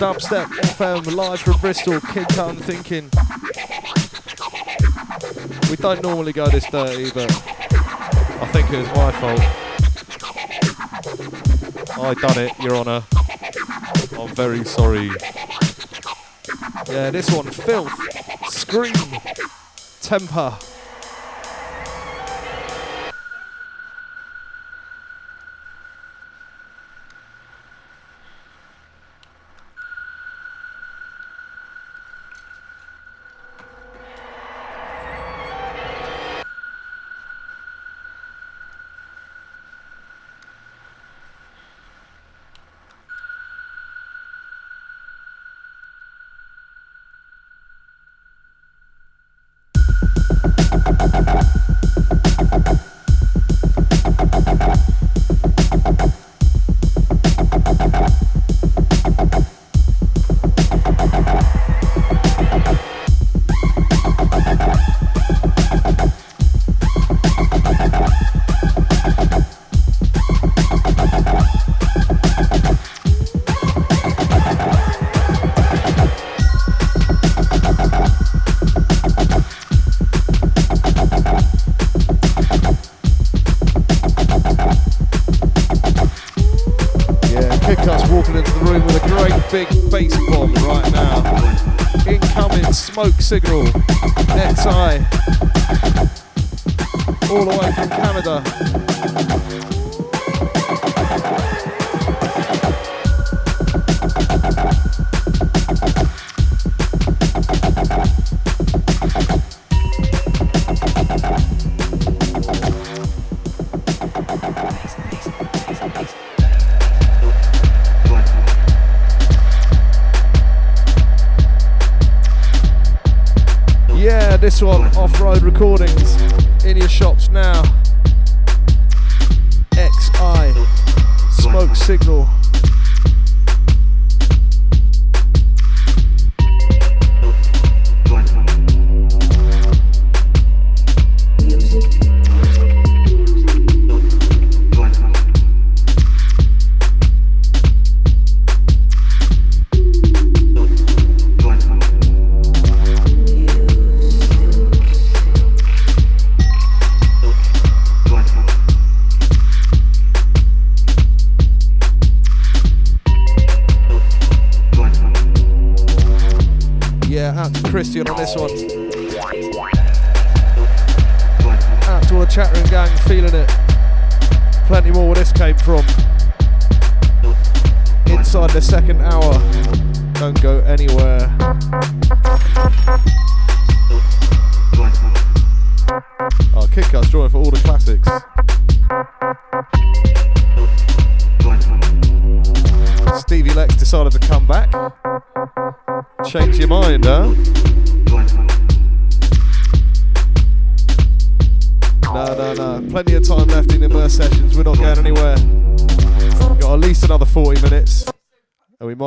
Dubstep 0.00 0.46
FM 0.46 1.14
live 1.14 1.40
from 1.40 1.60
Bristol. 1.60 2.00
Kid 2.00 2.26
Town 2.30 2.56
thinking. 2.56 3.10
We 5.70 5.76
don't 5.76 6.02
normally 6.02 6.32
go 6.32 6.48
this 6.48 6.64
dirty, 6.70 7.10
but 7.10 7.30
I 7.30 8.48
think 8.52 8.72
it 8.72 8.78
was 8.78 8.88
my 8.96 9.12
fault. 9.12 9.40
I 11.98 12.14
done 12.14 12.38
it, 12.38 12.58
Your 12.58 12.76
Honour. 12.76 13.02
I'm 14.18 14.34
very 14.34 14.64
sorry. 14.64 15.10
Yeah, 16.88 17.10
this 17.10 17.30
one, 17.30 17.50
filth, 17.50 17.92
scream, 18.50 18.94
temper. 20.00 20.56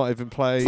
not 0.03 0.11
even 0.11 0.29
play 0.29 0.65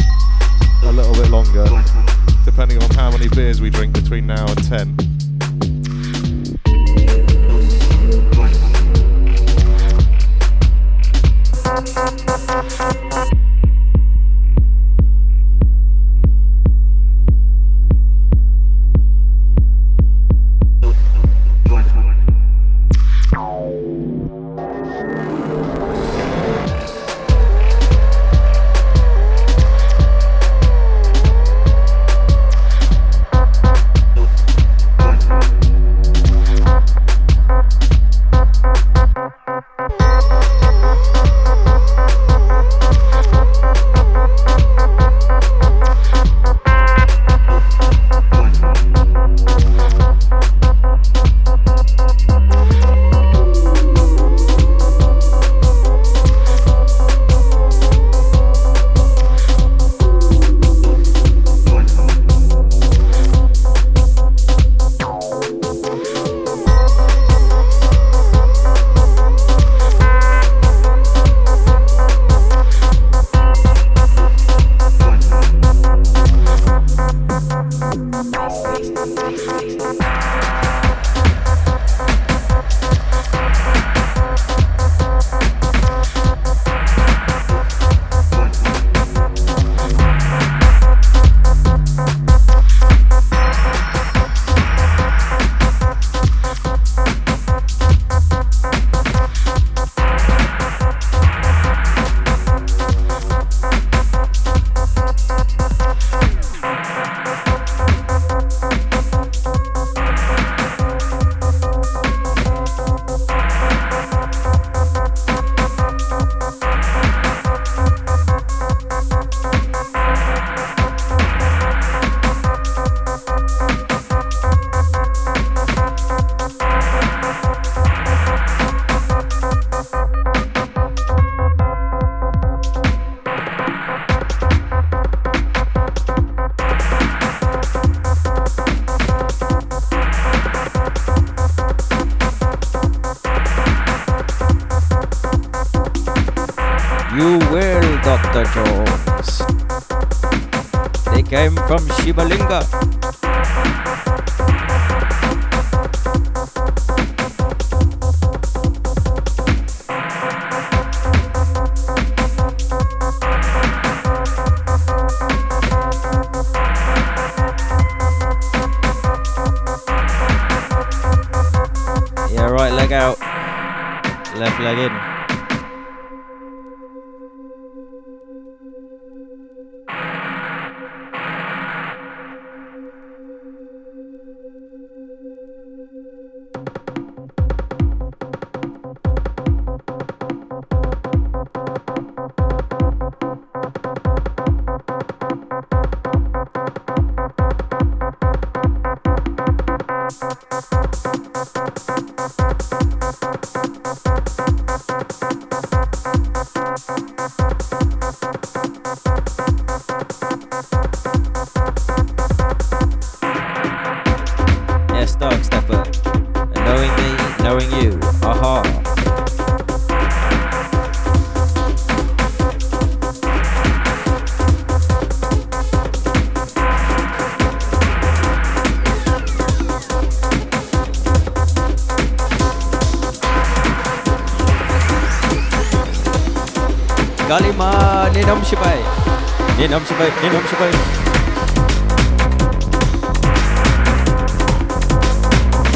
Ninom 239.76 239.88
Shibai, 239.88 240.10
Ninom 240.24 240.44
Shibai. 240.48 240.72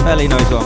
Ellie 0.07 0.27
knows 0.29 0.41
what 0.43 0.51
I'm 0.51 0.57
on 0.57 0.58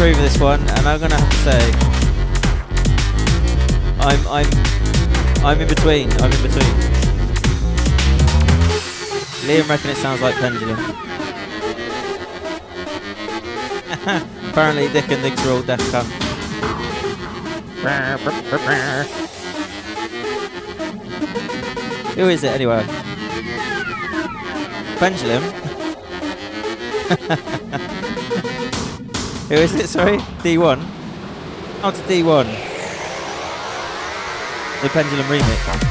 approve 0.00 0.16
this 0.16 0.40
one, 0.40 0.60
and 0.60 0.88
I'm 0.88 0.98
gonna 0.98 1.14
have 1.14 1.28
to 1.28 1.36
say, 1.44 1.60
I'm 4.00 4.26
I'm 4.28 4.46
I'm 5.44 5.60
in 5.60 5.68
between. 5.68 6.10
I'm 6.12 6.32
in 6.32 6.42
between. 6.42 6.72
Liam 9.44 9.68
reckon 9.68 9.90
it 9.90 9.98
sounds 9.98 10.22
like 10.22 10.36
pendulum. 10.36 10.78
Apparently, 14.48 14.88
Dick 14.88 15.10
and 15.10 15.22
Nick's 15.22 15.46
are 15.46 15.50
all 15.50 15.60
deaf. 15.60 15.82
Who 22.14 22.30
is 22.30 22.42
it 22.42 22.52
anyway? 22.52 22.86
Pendulum. 24.96 25.44
Who 29.50 29.56
is 29.56 29.74
it? 29.74 29.88
Sorry, 29.88 30.18
D1. 30.44 30.78
On 31.82 31.92
to 31.92 32.00
D1. 32.02 32.46
The 34.80 34.88
Pendulum 34.90 35.26
remix. 35.26 35.89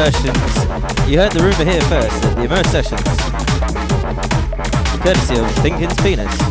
You 0.00 1.18
heard 1.18 1.32
the 1.32 1.40
rumour 1.42 1.70
here 1.70 1.82
first 1.82 2.22
the 2.22 2.44
Immerse 2.44 2.68
Sessions. 2.68 3.02
Courtesy 5.02 5.38
of 5.38 5.50
Thinking's 5.56 5.94
Penis. 6.00 6.49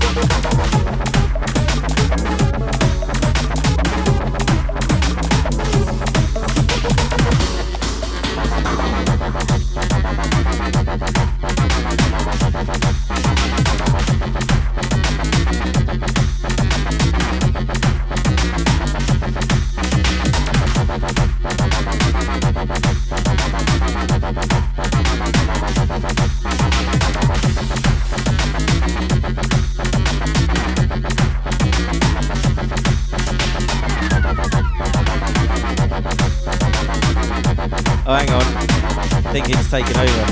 Taken 39.69 39.97
over. 39.97 40.25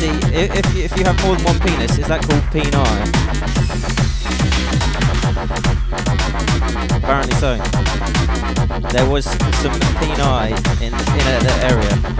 See, 0.00 0.10
if, 0.34 0.76
if 0.76 0.98
you 0.98 1.04
have 1.04 1.22
more 1.24 1.36
than 1.36 1.44
one 1.44 1.60
penis, 1.60 1.96
is 1.96 2.08
that 2.08 2.20
called 2.22 2.42
peni? 2.50 2.72
Apparently 6.96 7.34
so. 7.36 7.56
there 8.90 9.08
was 9.08 9.26
some 9.26 9.72
eye 10.20 10.48
in, 10.80 10.86
in 10.86 10.92
that 10.92 11.70
area. 11.70 12.15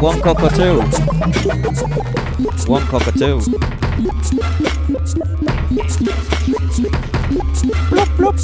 One 0.00 0.20
cockatoo. 0.20 0.80
One 2.66 2.84
cockatoo. 2.86 3.40
Plop, 7.88 8.08
plop. 8.16 8.36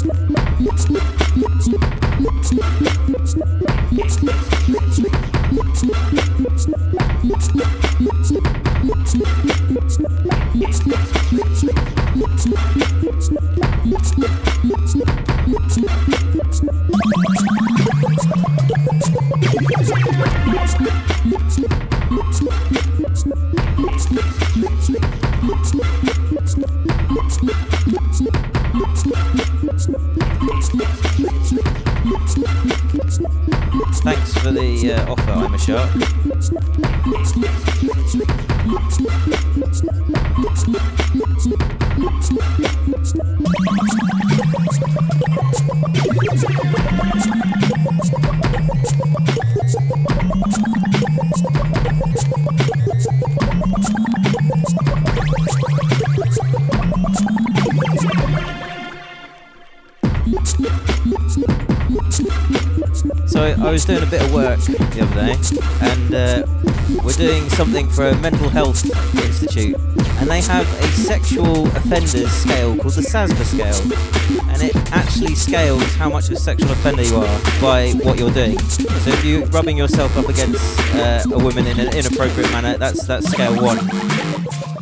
The 65.25 65.33
other 65.33 65.43
day, 65.43 65.91
and 65.91 66.15
uh, 66.15 67.03
we're 67.03 67.13
doing 67.13 67.49
something 67.49 67.89
for 67.89 68.07
a 68.07 68.15
mental 68.19 68.49
health 68.49 68.83
institute, 69.15 69.75
and 70.19 70.29
they 70.29 70.41
have 70.41 70.67
a 70.81 70.87
sexual 70.87 71.67
offenders 71.67 72.31
scale 72.31 72.75
called 72.77 72.93
the 72.93 73.01
SASBA 73.01 73.45
scale, 73.45 74.49
and 74.49 74.61
it 74.61 74.75
actually 74.91 75.35
scales 75.35 75.83
how 75.95 76.09
much 76.09 76.27
of 76.27 76.33
a 76.33 76.39
sexual 76.39 76.71
offender 76.71 77.03
you 77.03 77.15
are 77.15 77.39
by 77.61 77.91
what 78.03 78.17
you're 78.17 78.31
doing. 78.31 78.57
So 78.59 79.11
if 79.11 79.23
you're 79.23 79.45
rubbing 79.47 79.77
yourself 79.77 80.15
up 80.17 80.27
against 80.29 80.79
uh, 80.95 81.23
a 81.31 81.37
woman 81.37 81.67
in 81.67 81.79
an 81.79 81.95
inappropriate 81.95 82.51
manner, 82.51 82.77
that's 82.77 83.05
that's 83.05 83.29
scale 83.29 83.55
one. 83.61 83.79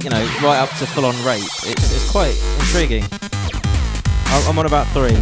You 0.04 0.12
know, 0.12 0.24
right 0.42 0.60
up 0.60 0.70
to 0.78 0.86
full-on 0.86 1.16
rape. 1.26 1.44
It's, 1.66 1.94
it's 1.94 2.12
quite 2.12 2.38
intriguing. 2.60 3.04
I'm 4.30 4.58
on 4.58 4.66
about 4.66 4.88
three. 4.88 5.18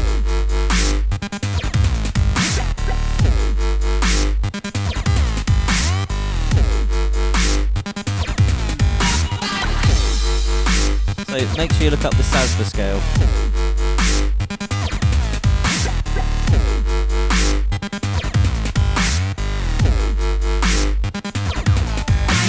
Make 11.58 11.72
sure 11.74 11.84
you 11.86 11.90
look 11.90 12.04
up 12.04 12.16
the 12.16 12.24
SASBA 12.24 12.66
scale. 12.66 13.02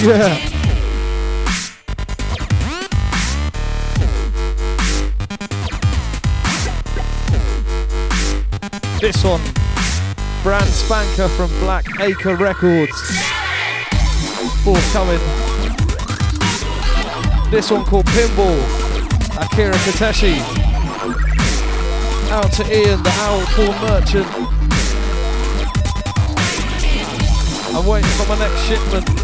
Yeah. 0.03 0.37
This 8.99 9.23
one, 9.23 9.41
brand 10.43 10.65
spanker 10.69 11.29
from 11.29 11.49
Black 11.59 11.85
Acre 12.01 12.35
Records. 12.35 12.91
Forthcoming. 14.63 15.19
This 17.49 17.71
one 17.71 17.85
called 17.85 18.05
Pinball, 18.07 18.86
Akira 19.39 19.73
Kiteshi. 19.85 20.39
Out 22.31 22.51
to 22.53 22.63
Ian, 22.63 23.03
the 23.03 23.11
Owl 23.19 23.41
Paul 23.53 23.73
Merchant. 23.87 24.27
I'm 27.75 27.85
waiting 27.85 28.09
for 28.11 28.27
my 28.27 28.39
next 28.39 28.63
shipment. 28.65 29.16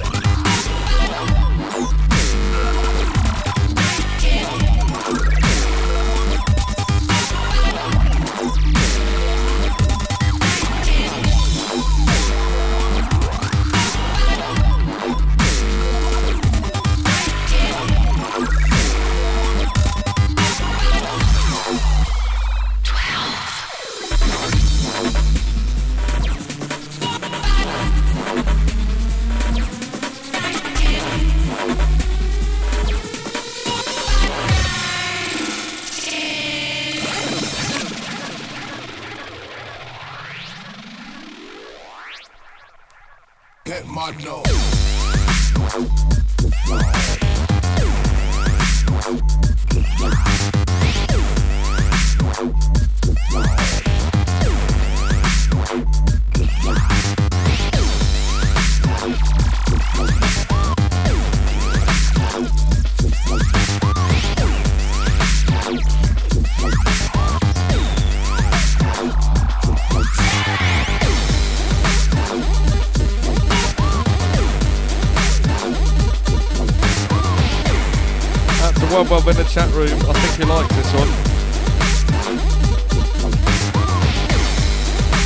That's 79.14 79.26
a 79.26 79.30
Wub 79.30 79.32
Wub 79.32 79.32
in 79.32 79.38
the 79.38 79.44
chat 79.44 79.70
room. 79.74 80.00
I 80.10 80.14
think 80.14 80.34
he 80.38 80.44
likes 80.44 80.76
this 80.76 80.92
one. 80.94 81.10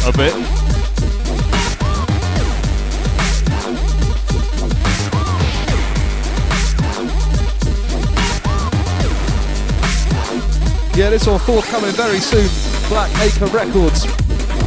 A 0.04 0.12
bit. 0.12 0.34
Yeah, 10.98 11.10
this 11.10 11.28
one 11.28 11.40
forthcoming 11.40 11.92
very 11.92 12.20
soon. 12.20 12.50
Black 12.90 13.10
Acre 13.22 13.46
Records. 13.46 14.06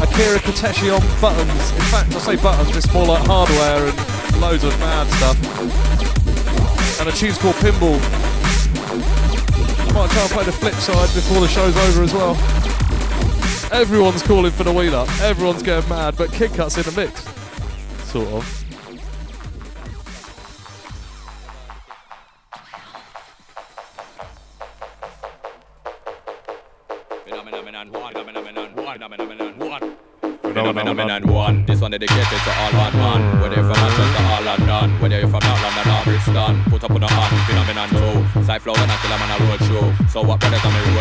Akira 0.01 0.39
Kiteshi 0.39 0.91
on 0.95 1.21
buttons. 1.21 1.73
In 1.73 1.83
fact, 1.91 2.15
I 2.15 2.19
say 2.21 2.37
buttons, 2.37 2.77
it's 2.77 2.93
more 2.93 3.07
like 3.07 3.27
hardware 3.27 3.87
and 3.87 4.41
loads 4.41 4.65
of 4.65 4.79
mad 4.81 5.07
stuff. 5.19 5.37
And 7.01 7.09
a 7.09 7.13
tune's 7.13 7.39
called 7.39 7.57
Pinball. 7.57 8.20
Might 10.01 10.11
try 10.13 10.23
and 10.23 10.31
play 10.31 10.45
the 10.45 10.53
flip 10.53 10.73
side 10.77 11.15
before 11.15 11.41
the 11.41 11.47
show's 11.47 11.77
over 11.77 12.03
as 12.03 12.15
well. 12.15 12.31
Everyone's 13.71 14.23
calling 14.23 14.51
for 14.51 14.65
the 14.65 14.73
wheel 14.73 14.97
up. 14.97 15.11
Everyone's 15.21 15.63
going 15.63 15.87
mad, 15.91 16.17
but 16.17 16.33
Kid 16.33 16.55
Cut's 16.55 16.79
in 16.79 16.85
the 16.85 16.93
mix. 16.93 17.23
Sort 18.09 18.29
of. 18.29 18.61
Phenomenon 30.43 30.97
one, 30.97 31.07
one. 31.07 31.35
one. 31.35 31.67
This 31.67 31.81
one 31.81 31.91
dedicated 31.93 32.27
to 32.27 32.51
all 32.59 32.73
bad 32.73 32.95
man. 32.95 33.41
Whether 33.41 33.55
you're 33.57 33.65
from 33.65 33.81
Manchester 33.81 34.25
or 34.25 34.41
London, 34.45 35.01
whether 35.01 35.19
you're 35.21 35.29
from 35.29 35.41
North 35.45 35.63
London 35.63 35.93
or 35.93 36.03
Brixton, 36.05 36.65
put 36.71 36.85
up 36.85 36.91
on 36.91 37.01
the 37.01 37.07
hand, 37.07 37.37
phenomenon 37.47 37.89
two. 37.91 38.43
Side 38.43 38.63
flow 38.63 38.75
and 38.75 38.91
I 38.91 38.97
kill 38.97 39.13
'em 39.13 39.23
on 39.23 39.31
a 39.31 39.50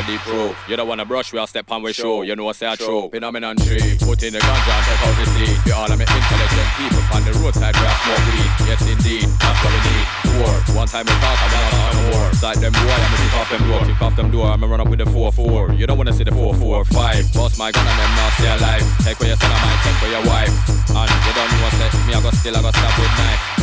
the 0.09 0.17
pro? 0.25 0.55
You 0.67 0.75
don't 0.75 0.87
wanna 0.87 1.05
brush, 1.05 1.33
we'll 1.33 1.47
step 1.47 1.71
on 1.71 1.81
with 1.81 1.95
show. 1.95 2.21
You 2.23 2.35
know 2.35 2.45
what's 2.45 2.59
that 2.59 2.79
true? 2.79 3.09
Phenomenon 3.09 3.57
three. 3.57 3.97
Put 3.99 4.23
in 4.23 4.33
the 4.33 4.39
ganja 4.39 4.73
and 4.73 4.85
take 4.85 5.01
out 5.05 5.15
the 5.17 5.25
seed. 5.33 5.57
For 5.63 5.73
all 5.73 5.91
of 5.91 5.97
me 5.97 6.05
intelligent 6.05 6.69
people 6.77 7.03
on 7.13 7.21
the 7.25 7.33
roadside 7.39 7.75
where 7.77 7.89
I 7.89 7.95
smoke 8.01 8.23
weed. 8.29 8.49
Yes 8.69 8.81
indeed, 8.89 9.25
that's 9.39 9.59
what 9.61 9.71
we 9.73 9.81
need. 9.89 10.05
Four. 10.33 10.53
One 10.75 10.87
time 10.87 11.05
we 11.05 11.13
talk, 11.21 11.37
I'm 11.37 11.51
not 11.53 11.73
on 11.73 11.95
more. 12.09 12.33
Side 12.33 12.57
them 12.57 12.73
boy, 12.73 12.89
I'ma 12.89 13.17
kick 13.17 13.33
off 13.37 13.49
them 13.49 13.63
door, 13.69 13.81
kick 13.85 14.01
off 14.01 14.15
them 14.15 14.31
door. 14.31 14.47
I'ma 14.49 14.67
run 14.67 14.81
up 14.81 14.89
with 14.89 14.99
the 14.99 15.07
four 15.09 15.31
four. 15.31 15.73
You 15.73 15.85
don't 15.85 15.97
wanna 15.97 16.13
see 16.13 16.23
the 16.23 16.33
four 16.33 16.53
four 16.55 16.85
five. 16.85 17.21
Boss 17.33 17.57
my 17.57 17.71
gun 17.71 17.85
and 17.85 17.99
them 17.99 18.11
not 18.15 18.31
stay 18.33 18.51
alive. 18.55 18.85
Take 19.03 19.19
away 19.19 19.29
your 19.29 19.37
son 19.37 19.51
of 19.51 19.59
mine, 19.61 19.79
take 19.83 19.97
away 20.01 20.11
your 20.17 20.25
wife. 20.25 20.53
And 20.89 21.09
you 21.25 21.33
don't 21.37 21.49
know 21.51 21.61
what's 21.63 22.07
me, 22.07 22.13
I 22.13 22.21
got 22.21 22.33
still, 22.35 22.57
I 22.57 22.61
got 22.61 22.73
stab 22.75 22.99
with 22.99 23.13
knife. 23.17 23.58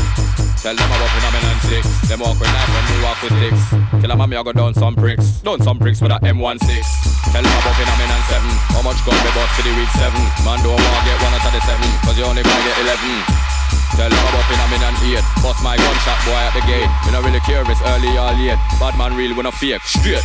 Tell 0.63 0.75
them 0.75 0.91
about 0.91 1.11
phenomenon 1.15 1.57
six. 1.69 1.87
Them 2.09 2.21
walk 2.21 2.41
with 2.41 2.51
knife 2.51 2.71
when 2.75 2.85
we 2.91 2.97
walk 3.05 3.19
with 3.23 3.35
sticks. 3.39 3.63
Kill 4.03 4.11
a 4.11 4.17
mommy, 4.17 4.37
I 4.37 4.43
go 4.43 4.53
down 4.53 4.75
some 4.75 4.95
bricks. 4.95 5.41
Down 5.41 5.63
some 5.63 5.79
bricks 5.79 6.01
with 6.03 6.11
a 6.11 6.19
M16. 6.23 6.67
Tell 7.31 7.43
them 7.45 7.57
about 7.61 7.77
phenomenon 7.77 8.23
seven. 8.27 8.51
How 8.75 8.83
much 8.83 8.99
gun 9.07 9.15
we 9.15 9.31
bust 9.37 9.53
to 9.57 9.63
the 9.63 9.73
week 9.77 9.93
seven? 9.95 10.23
Man 10.43 10.59
don't 10.65 10.75
want 10.75 11.05
get 11.07 11.19
one 11.23 11.35
out 11.35 11.47
of 11.47 11.53
the 11.55 11.61
seven. 11.63 11.89
Cause 12.03 12.17
you 12.19 12.25
only 12.27 12.43
gonna 12.43 12.65
get 12.67 12.77
eleven. 12.83 13.15
Tell 13.95 14.11
them 14.11 14.25
about 14.27 14.47
phenomenon 14.51 14.95
eight. 15.07 15.25
Bust 15.41 15.61
my 15.65 15.77
gunshot 15.79 16.19
boy 16.27 16.37
at 16.37 16.53
the 16.53 16.63
gate. 16.69 16.91
Me 17.07 17.15
not 17.15 17.25
really 17.25 17.41
it's 17.41 17.83
early 17.87 18.13
or 18.19 18.33
late. 18.35 18.61
Bad 18.83 18.99
man 18.99 19.15
real 19.17 19.37
when 19.37 19.47
I 19.47 19.53
fake. 19.55 19.81
Straight. 19.87 20.25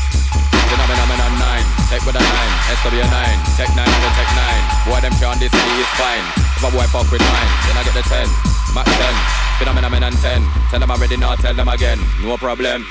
Phenomenon 0.72 1.34
nine. 1.40 1.66
Take 1.92 2.04
with 2.04 2.16
a 2.16 2.24
nine. 2.24 2.54
SW9. 2.82 3.14
Tech 3.60 3.72
nine 3.76 3.88
and 3.88 4.04
the 4.04 4.12
tech 4.16 4.30
nine. 4.36 4.64
Boy 4.88 5.00
them 5.04 5.14
can't 5.20 5.40
this 5.40 5.52
me 5.52 5.72
is 5.80 5.92
fine. 6.00 6.26
If 6.58 6.64
a 6.66 6.70
boy 6.72 6.88
fuck 6.90 7.12
with 7.12 7.22
mine, 7.22 7.52
then 7.68 7.78
I 7.78 7.84
get 7.84 7.94
the 7.94 8.04
ten. 8.10 8.61
Mac 8.74 8.86
ten. 8.86 9.16
Phenomenon 9.58 10.14
ten. 10.14 10.42
Tell 10.70 10.80
them 10.80 10.92
already 10.92 11.18
now, 11.18 11.36
tell 11.36 11.54
them 11.54 11.68
again. 11.68 12.00
No 12.24 12.38
problem. 12.38 12.86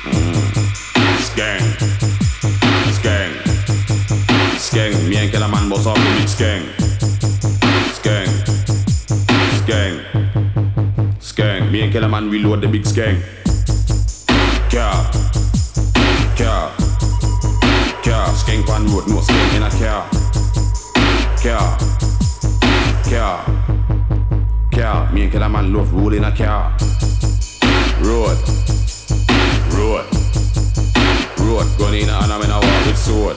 And 5.21 5.49
Man 5.49 5.69
the 5.69 6.11
big 6.19 6.29
skang. 6.29 6.63
Skang. 7.95 8.29
Skang. 9.63 10.01
Skang. 11.21 11.73
Me 11.73 11.83
and 11.83 11.93
Killer 11.93 12.09
Man 12.09 12.31
reload 12.31 12.61
the 12.61 12.69
big 12.69 12.87
skang. 12.87 13.23
Car. 14.71 15.11
Car. 16.37 16.73
Car. 18.03 18.35
Skang 18.37 18.63
pan 18.65 18.87
road, 18.87 19.09
no 19.09 19.21
skang 19.21 19.57
in 19.57 19.63
a 19.63 19.71
car. 19.71 20.09
Car. 21.43 21.79
Car. 23.09 23.60
And 25.31 25.39
Killer 25.39 25.49
Man 25.49 25.73
love 25.73 25.93
rolling 25.93 26.25
a 26.25 26.33
car. 26.33 26.77
Road. 28.01 28.37
Road. 29.71 30.05
Road. 31.39 31.79
Gun 31.79 31.95
in 31.95 32.09
a 32.09 32.21
hand, 32.21 32.33
I'm 32.33 32.43
in 32.43 32.51
a 32.51 32.59
war 32.59 32.87
with 32.87 32.99
sword. 32.99 33.37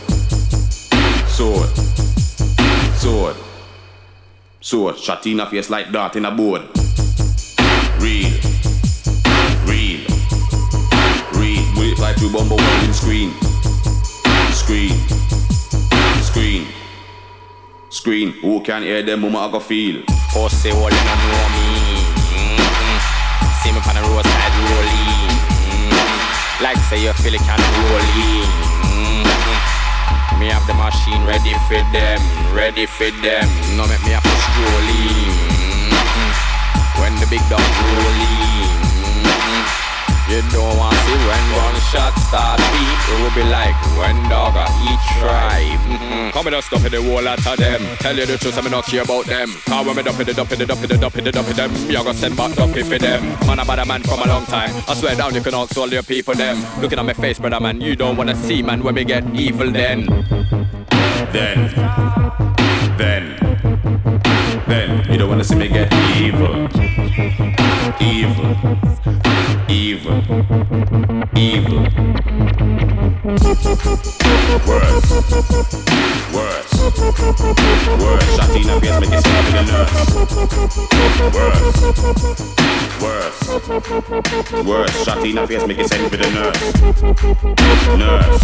Sword. 1.30 1.70
Sword. 2.98 3.36
Sword. 4.60 4.98
Shot 4.98 5.28
in 5.28 5.40
a 5.40 5.46
face 5.46 5.70
like 5.70 5.92
dart 5.92 6.16
in 6.16 6.26
a 6.26 6.32
board. 6.32 6.64
Real. 8.00 8.32
Real. 9.66 10.02
Real. 11.36 11.74
Bullet 11.76 11.98
fly 11.98 12.14
through 12.18 12.34
bumble 12.34 12.58
welding 12.58 12.94
screen. 12.94 13.32
Screen. 14.52 14.98
Screen. 16.24 16.68
Screen. 17.90 18.32
Who 18.42 18.62
can 18.62 18.82
hear 18.82 19.04
them 19.04 19.22
mama 19.22 19.48
I 19.48 19.52
go 19.52 19.60
feel? 19.60 20.02
Pussy 20.32 20.72
hole 20.72 20.90
you 20.90 20.90
don't 20.90 21.18
know 21.30 21.50
me. 21.58 21.63
See 23.64 23.72
me 23.72 23.80
on 23.80 23.96
the 23.96 24.02
roadside 24.12 24.56
rolling. 24.68 25.32
Mm-hmm. 25.72 26.64
Like 26.64 26.76
say 26.92 27.02
you 27.02 27.14
feel 27.14 27.34
it 27.34 27.40
can 27.48 27.56
rolling. 27.88 28.52
Mm-hmm. 28.92 30.40
Me 30.40 30.48
have 30.52 30.68
the 30.68 30.74
machine 30.74 31.24
ready 31.24 31.54
for 31.72 31.80
them, 31.96 32.20
ready 32.54 32.86
for 32.86 33.10
them. 33.24 33.48
No 33.78 33.88
make 33.88 34.04
me 34.04 34.12
have 34.12 34.24
to 34.24 34.36
strolling. 34.52 35.32
Mm-hmm. 35.96 37.02
When 37.02 37.16
the 37.22 37.28
big 37.32 37.40
dog 37.48 37.64
rolling. 37.64 38.83
You 40.30 40.42
don't 40.52 40.78
want 40.78 40.96
to 40.96 41.02
see 41.04 41.20
when 41.28 41.44
gunshot 41.52 42.14
start 42.20 42.58
beat 42.72 43.02
It 43.12 43.18
will 43.22 43.36
be 43.36 43.44
like 43.50 43.76
when 44.00 44.16
dog 44.30 44.56
eat 44.88 45.02
tribe 45.20 45.80
mm-hmm. 45.84 46.30
Come 46.32 46.48
and 46.48 46.64
stuff 46.64 46.86
in 46.86 46.92
the 46.92 47.02
wall 47.02 47.24
lot 47.24 47.46
of 47.46 47.58
them 47.58 47.82
Tell 47.98 48.16
you 48.16 48.26
the 48.26 48.38
truth, 48.38 48.58
I'm 48.58 48.72
not 48.72 48.86
care 48.86 49.04
about 49.04 49.26
them 49.26 49.50
Cause 49.66 49.86
when 49.86 49.96
me 49.96 50.04
dump 50.04 50.20
it, 50.20 50.36
dump 50.36 50.52
it, 50.52 50.66
dump 50.66 50.84
it, 50.84 51.00
dump 51.00 51.18
it, 51.18 51.32
dump 51.32 51.48
it, 51.50 51.56
them 51.56 51.72
You 51.90 51.98
gonna 51.98 52.14
send 52.14 52.38
back 52.38 52.56
dump 52.56 52.76
it 52.78 52.86
for 52.86 52.98
them 52.98 53.22
Man, 53.46 53.60
I'm 53.60 53.70
a 53.70 53.86
man 53.86 54.02
from 54.04 54.22
a 54.22 54.28
long 54.28 54.46
time 54.46 54.72
I 54.88 54.94
swear 54.94 55.16
down, 55.16 55.36
you 55.36 55.42
can 55.42 55.54
ask 55.54 55.78
all 55.78 55.90
your 55.90 56.04
people 56.04 56.36
them 56.36 56.58
Looking 56.82 57.00
at 57.00 57.06
my 57.06 57.14
face, 57.14 57.40
brother 57.40 57.60
man 57.60 57.82
You 57.82 57.96
don't 57.96 58.16
wanna 58.16 58.36
see 58.36 58.64
man 58.64 58.82
when 58.82 58.96
we 58.96 59.04
get 59.04 59.24
evil 59.36 59.72
then 59.72 60.06
Then. 61.34 62.24
Then. 62.98 63.36
Then. 64.68 65.12
You 65.12 65.18
don't 65.18 65.30
wanna 65.30 65.44
see 65.44 65.56
me 65.56 65.68
get 65.68 65.92
evil. 66.18 66.70
Evil. 68.00 69.53
Evil. 69.70 70.18
Evil. 71.38 71.80
Worse. 74.68 75.10
Worse. 76.34 76.74
Worse. 78.00 78.34
In 78.54 78.70
a 78.70 78.80
face, 78.80 79.00
make 79.00 79.12
it 79.12 79.20
stop 79.20 79.46
in 79.48 79.54
the 79.56 79.64
nurse. 79.72 79.94
Worse. 81.34 81.74
Worse. 83.02 83.40
Worse. 84.66 84.96
Shot 85.04 85.26
in 85.26 85.38
a 85.38 85.40
make 85.68 85.80
it 85.80 85.88
send 85.88 86.10
for 86.12 86.18
the 86.18 86.30
nurse. 86.32 86.62
Nurse. 87.98 88.44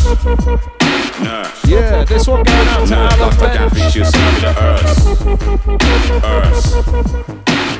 Nurse. 1.19 1.65
Yeah, 1.67 2.03
this 2.05 2.27
one 2.27 2.43
going 2.43 2.67
out 2.67 2.87
to 2.87 2.95
Nurse. 2.95 3.13
Alan 3.13 3.37
Bench. 3.37 3.73
fix 3.73 3.95
you, 3.95 4.05
send 4.05 4.37
the 4.37 4.49
earth. 4.61 4.85
Earth. 6.23 7.68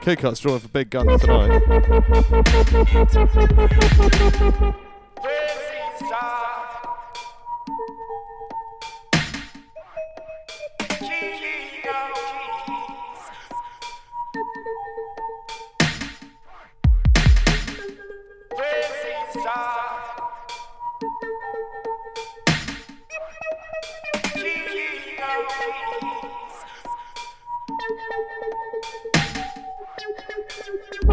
Kid 0.00 0.18
Cut's 0.18 0.40
drawing 0.40 0.60
for 0.60 0.68
big 0.68 0.90
guns 0.90 1.20
tonight. 1.20 1.62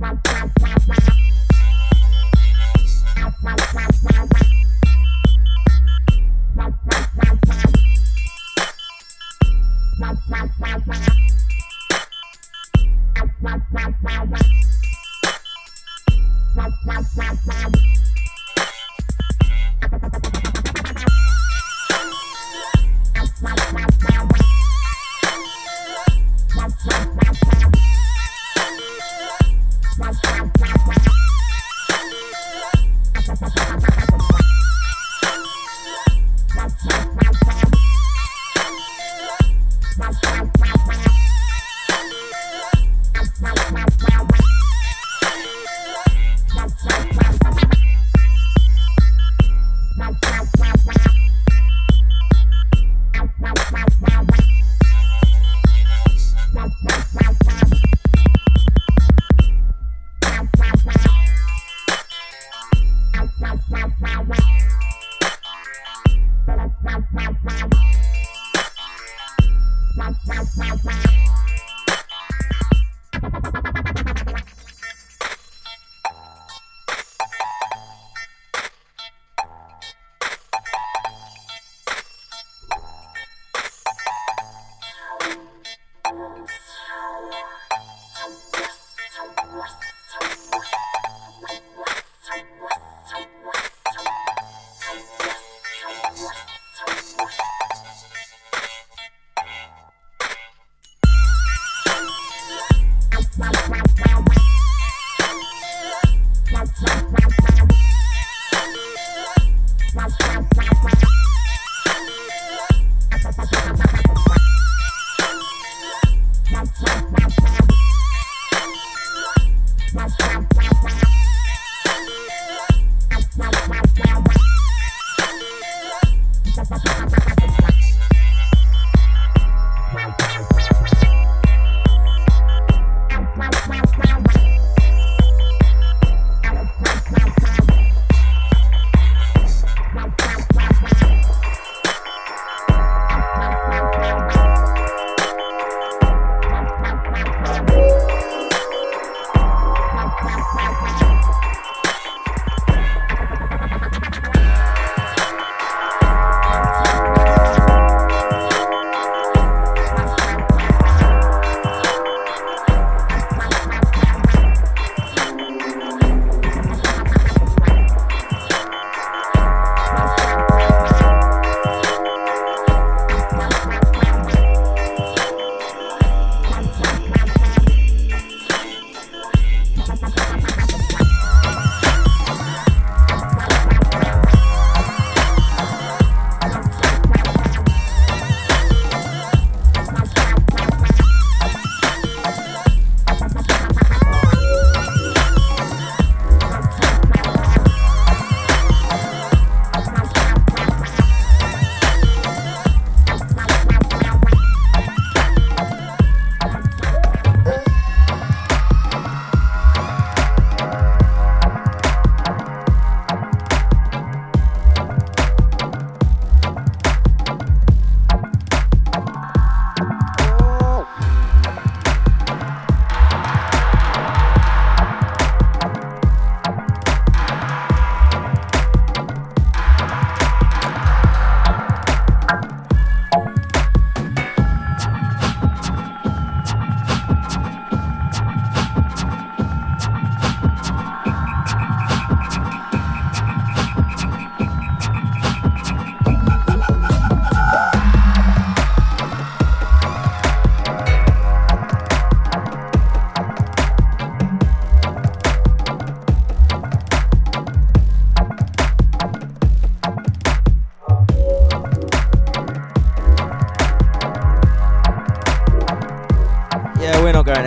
Wow, 0.00 0.18
wow, 0.32 0.50
wow. 0.88 1.10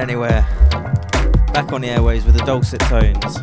Anywhere. 0.04 0.46
Back 1.54 1.72
on 1.72 1.80
the 1.80 1.88
airways 1.88 2.26
with 2.26 2.36
the 2.36 2.44
dulcet 2.44 2.82
tones. 2.82 3.38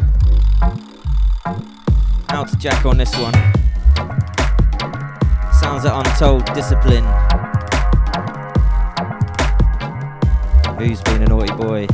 Out 2.28 2.48
to 2.48 2.56
Jack 2.58 2.84
on 2.84 2.98
this 2.98 3.16
one. 3.16 3.32
Sounds 5.54 5.86
of 5.86 5.92
untold 6.04 6.44
discipline. 6.52 7.04
Who's 10.78 11.00
been 11.00 11.22
a 11.22 11.26
naughty 11.26 11.54
boy? 11.54 11.86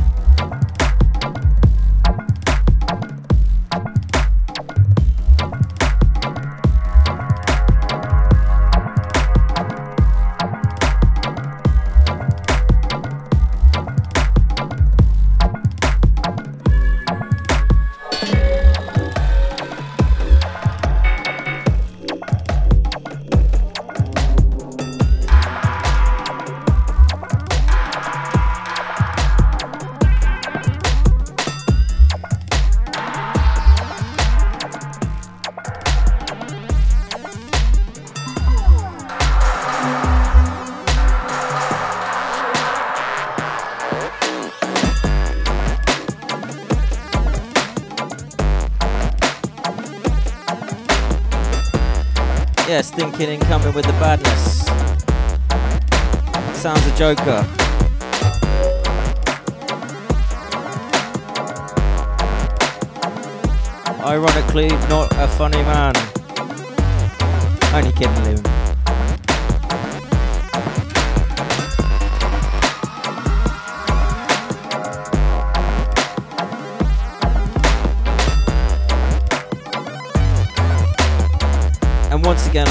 Yeah, 52.97 53.11
stinking 53.11 53.29
in 53.29 53.39
coming 53.41 53.73
with 53.73 53.85
the 53.85 53.91
badness. 53.93 54.65
Sounds 56.59 56.85
a 56.87 56.95
joker. 56.95 57.45
Ironically, 64.03 64.69
not 64.89 65.11
a 65.13 65.27
funny 65.27 65.61
man. 65.63 65.93
Only 67.73 67.91
kidding, 67.91 68.15
Liam. 68.23 68.56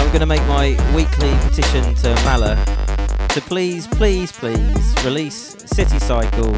I'm 0.06 0.12
going 0.12 0.20
to 0.20 0.26
make 0.26 0.46
my 0.46 0.68
weekly 0.94 1.34
petition 1.48 1.92
to 1.96 2.14
Mala 2.24 2.54
to 3.30 3.40
please, 3.40 3.88
please, 3.88 4.30
please 4.30 4.94
release 5.04 5.56
City 5.66 5.98
Cycle. 5.98 6.54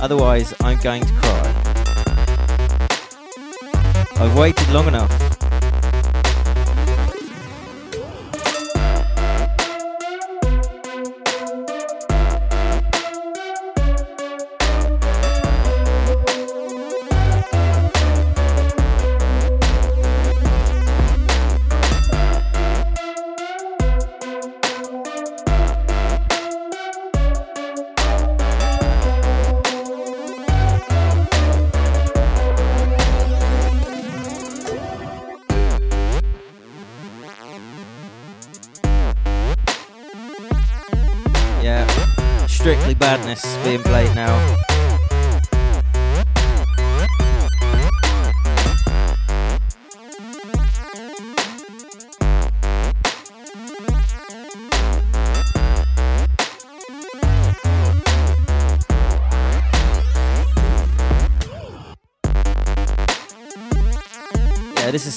Otherwise, 0.00 0.52
I'm 0.62 0.80
going 0.80 1.04
to 1.04 1.12
cry. 1.14 1.54
I've 4.16 4.36
waited 4.36 4.68
long 4.70 4.88
enough. 4.88 5.27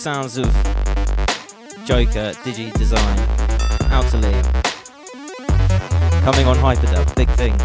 Sounds 0.01 0.39
of 0.39 0.47
Joker 1.85 2.33
Digidesign. 2.41 3.17
Out 3.91 4.09
to 4.09 4.17
Liam. 4.17 4.43
Coming 6.23 6.47
on 6.47 6.57
Hyperdub, 6.57 7.15
big 7.15 7.29
things. 7.29 7.61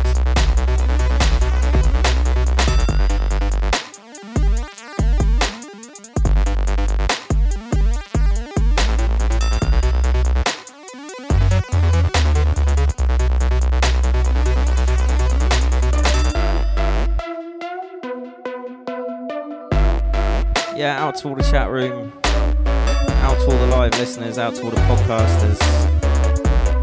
Yeah, 20.77 21.03
out 21.03 21.17
to 21.17 21.29
all 21.29 21.35
the 21.35 21.43
chat 21.43 21.71
room, 21.71 22.13
out 23.37 23.45
to 23.45 23.53
all 23.53 23.59
the 23.59 23.67
live 23.67 23.99
listeners, 23.99 24.39
out 24.39 24.55
to 24.55 24.63
all 24.63 24.71
the 24.71 24.77
podcasters. 24.83 25.61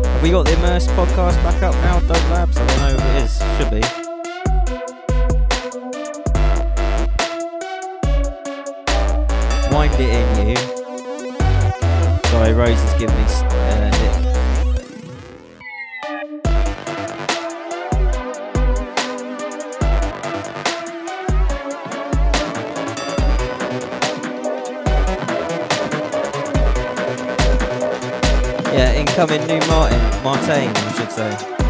Have 0.06 0.24
we 0.24 0.30
got 0.30 0.46
the 0.46 0.54
Immersed 0.54 0.90
podcast 0.90 1.36
back 1.44 1.62
up 1.64 1.74
now, 1.76 2.00
Doug 2.02 2.32
Labs? 2.32 2.58
I 2.58 2.68
don't 2.68 2.80
know 2.80 2.90
if 2.90 3.02
it 3.02 3.16
is. 3.24 3.38
Should 3.58 3.72
be. 3.72 3.82
Wind 9.74 9.94
it 9.96 10.10
in, 10.10 10.50
you. 10.50 10.58
Sorry, 12.30 12.54
Rose 12.54 12.82
is 12.82 12.94
giving 13.00 13.16
me 13.16 13.53
Yeah, 29.16 29.22
incoming 29.22 29.46
new 29.48 29.68
Martin, 29.68 30.24
Martin, 30.24 30.76
I 30.76 30.94
should 30.98 31.12
say. 31.12 31.63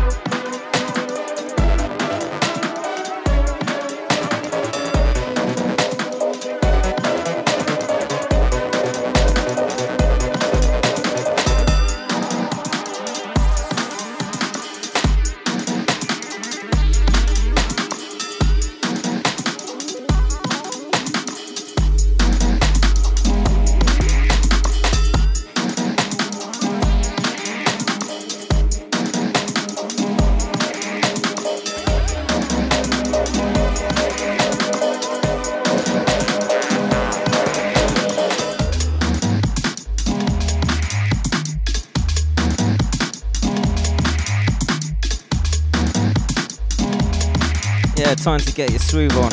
Time 48.24 48.40
to 48.40 48.54
get 48.54 48.70
your 48.70 48.80
swoove 48.80 49.22
on. 49.22 49.32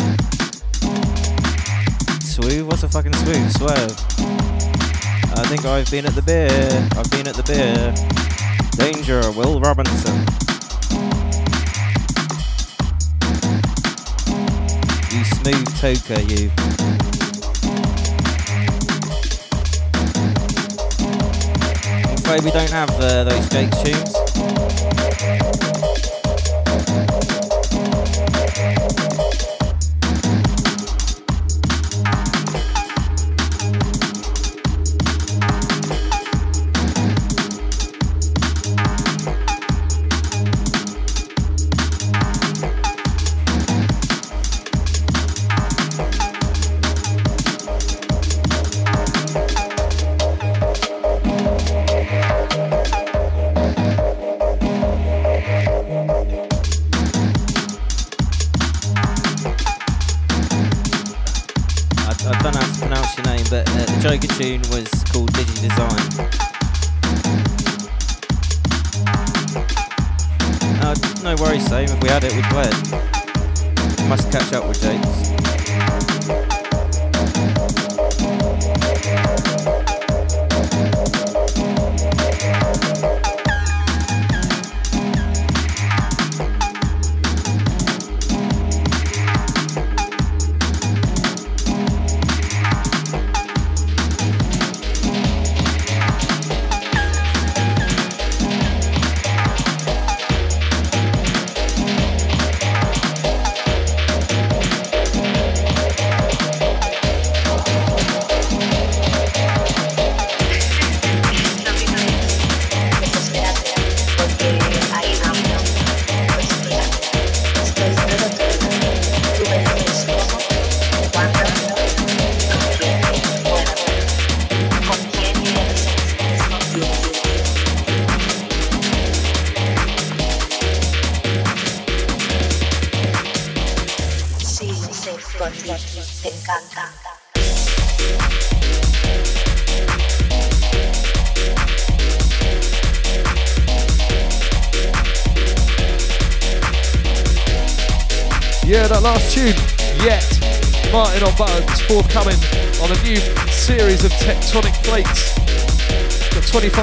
Swoove? 2.19 2.67
What's 2.67 2.83
a 2.83 2.89
fucking 2.89 3.12
swoove? 3.12 3.57
Swerve. 3.57 3.97
I 5.39 5.45
think 5.47 5.65
I've 5.65 5.89
been 5.93 6.07
at 6.07 6.15
the 6.17 6.23
beer. 6.23 6.51
I've 6.99 7.09
been 7.12 7.29
at 7.29 7.37
the 7.37 7.45
beer. 7.45 7.95
Danger, 8.73 9.21
Will 9.39 9.61
Robinson. 9.61 10.17
you 15.12 15.25
smooth 15.25 15.69
toker, 15.79 16.21
you. 16.29 16.51
I'm 22.09 22.17
afraid 22.17 22.43
we 22.43 22.51
don't 22.51 22.71
have 22.71 22.91
uh, 22.99 23.23
those 23.23 23.49
Jake's 23.51 23.81
tunes. 23.83 24.19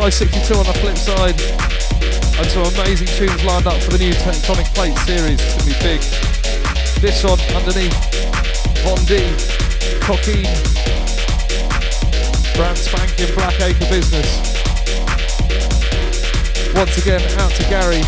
I-62 0.08 0.56
on 0.56 0.66
the 0.66 0.74
flip 0.80 0.96
side. 0.96 1.36
And 2.40 2.48
some 2.48 2.64
amazing 2.80 3.08
tunes 3.08 3.44
lined 3.44 3.68
up 3.68 3.76
for 3.84 3.92
the 3.92 3.98
new 3.98 4.14
Tectonic 4.14 4.74
Plate 4.74 4.98
series. 5.00 5.36
It's 5.36 5.52
going 5.60 5.68
to 5.68 5.76
be 5.76 5.76
big. 5.84 6.00
This 7.04 7.26
one 7.26 7.36
underneath, 7.52 7.92
Von 8.88 9.04
D, 9.04 9.20
Cocky, 10.00 10.48
brand 12.56 12.78
spanking 12.78 13.36
Black 13.36 13.60
Acre 13.60 13.84
Business. 13.92 14.32
Once 16.74 16.98
again, 16.98 17.20
out 17.42 17.52
to 17.52 17.64
Gary, 17.68 18.00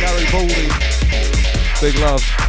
Gary 0.00 0.24
Baldy. 0.32 0.72
Big 1.82 2.00
love. 2.00 2.43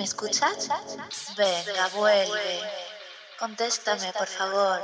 ¿Me 0.00 0.04
escuchas? 0.04 0.66
Venga, 1.36 1.88
vuelve. 1.88 2.62
Contéstame, 3.38 4.10
por 4.14 4.26
favor. 4.26 4.82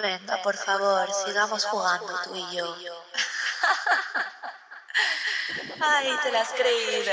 Venga, 0.00 0.42
por 0.42 0.56
favor, 0.56 1.08
sigamos 1.24 1.64
jugando 1.66 2.12
tú 2.24 2.34
y 2.34 2.56
yo. 2.56 2.76
Ay, 5.80 6.10
te 6.24 6.32
lo 6.32 6.40
has 6.40 6.48
creído. 6.54 7.12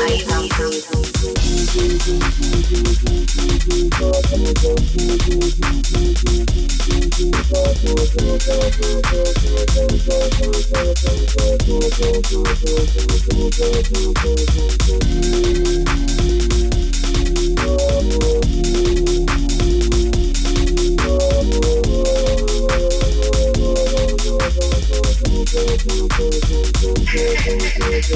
Ahí 0.00 0.24
vamos. 0.28 1.08
Yeah, 27.10 28.08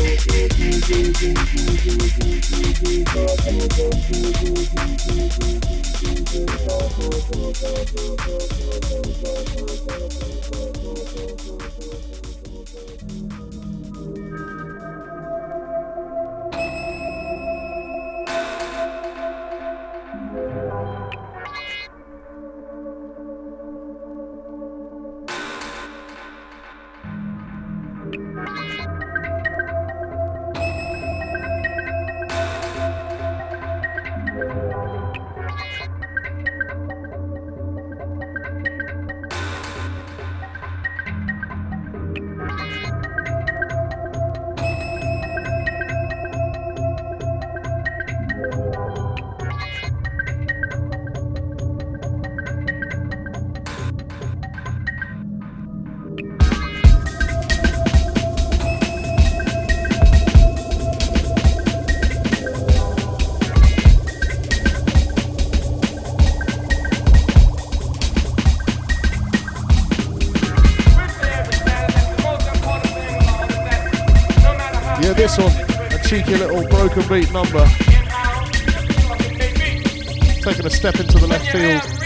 broken 76.94 77.20
beat 77.20 77.32
number. 77.32 77.66
Taking 80.42 80.66
a 80.66 80.70
step 80.70 80.96
into 80.96 81.18
the 81.18 81.26
left 81.26 81.50
field. 81.50 82.01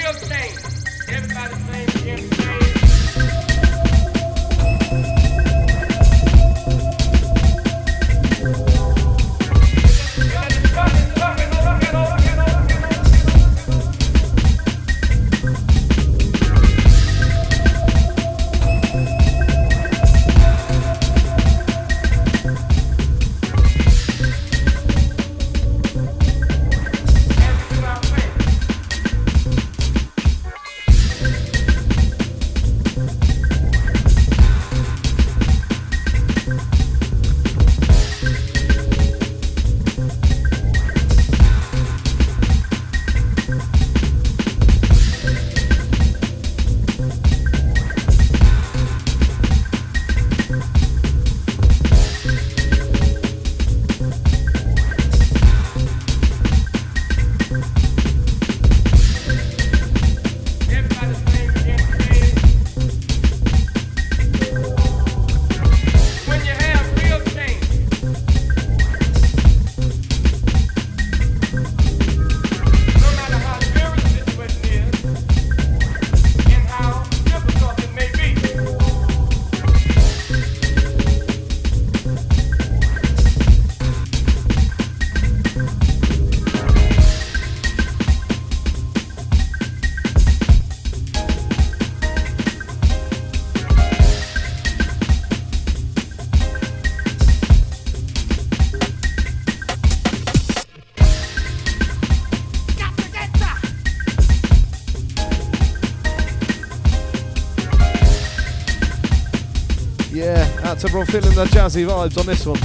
Everyone 110.99 111.23
feeling 111.23 111.37
the 111.37 111.45
jazzy 111.55 111.87
vibes 111.87 112.17
on 112.17 112.25
this 112.25 112.47
one. 112.47 112.59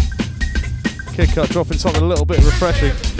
Kick 1.13 1.35
cut, 1.35 1.49
dropping 1.49 1.77
something 1.77 2.01
a 2.01 2.05
little 2.05 2.23
bit 2.23 2.37
refreshing. 2.37 3.10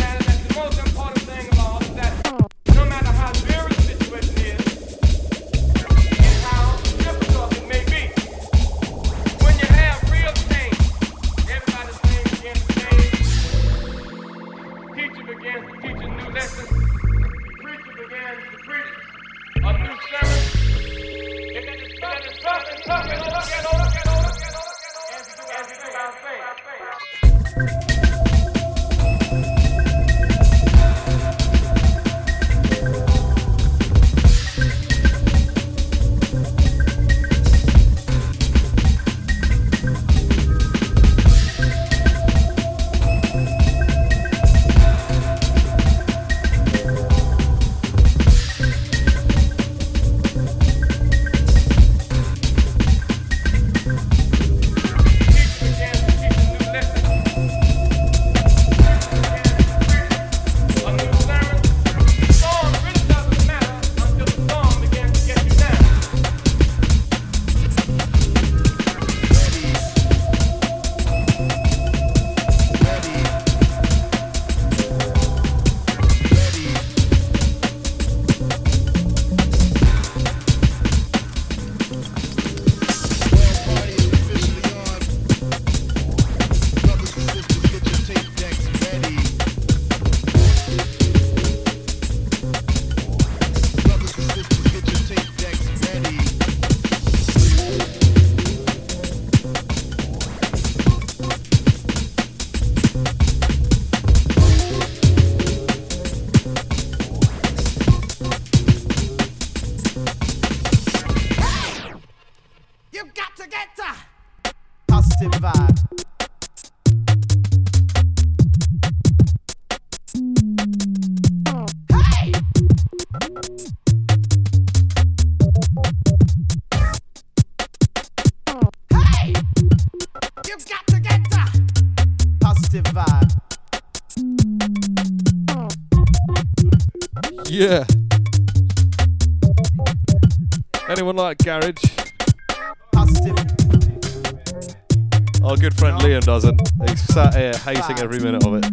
hating 147.64 148.00
every 148.00 148.20
minute 148.20 148.46
of 148.46 148.56
it. 148.56 148.64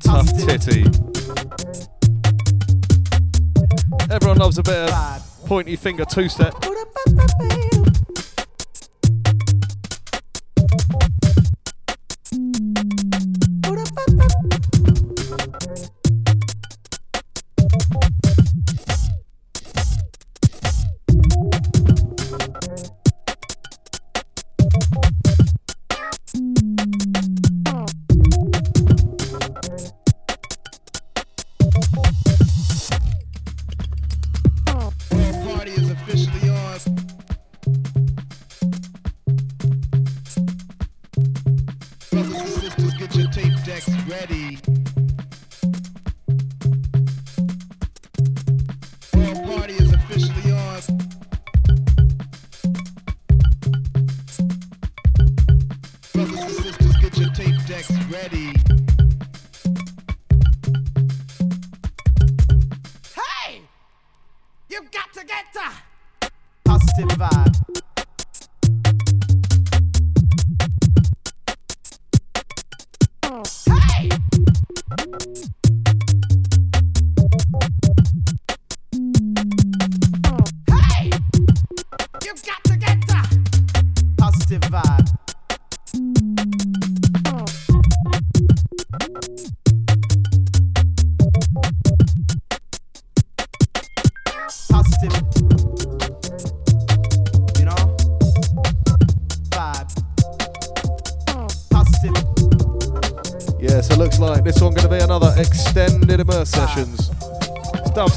Tough 0.00 0.28
titty. 0.38 0.84
Everyone 4.10 4.38
loves 4.38 4.58
a 4.58 4.62
bit 4.62 4.90
of 4.90 5.46
pointy 5.46 5.76
finger 5.76 6.04
two 6.04 6.28
step. 6.28 6.54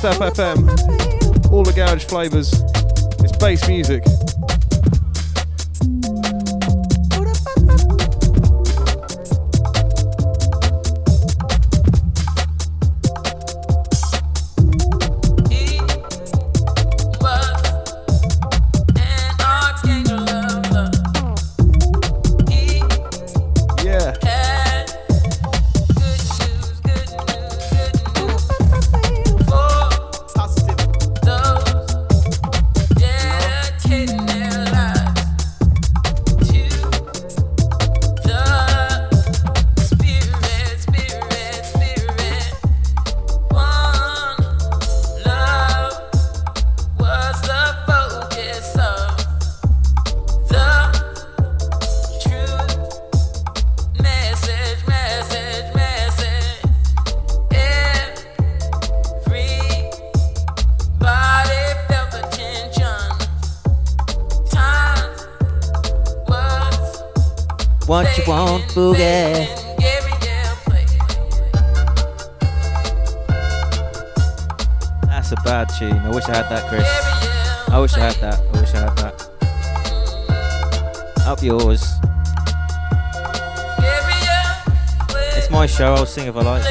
Sap 0.05 0.21
All 1.51 1.63
the 1.63 1.73
garage 1.75 2.05
flavours. 2.05 2.53
It's 3.23 3.35
bass 3.37 3.67
music. 3.67 4.03
had 76.45 76.57
that, 76.57 76.69
Chris. 76.69 76.85
I 77.69 77.79
wish 77.79 77.93
I 77.95 77.99
had 77.99 78.15
that. 78.15 78.39
I 78.39 78.61
wish 78.61 78.73
I 78.73 78.79
had 78.79 78.97
that. 78.97 79.29
Up 81.25 81.41
yours. 81.41 81.93
It's 85.35 85.49
my 85.49 85.65
show. 85.65 85.95
I'll 85.95 86.05
sing 86.05 86.27
if 86.27 86.35
I 86.35 86.41
like. 86.41 86.63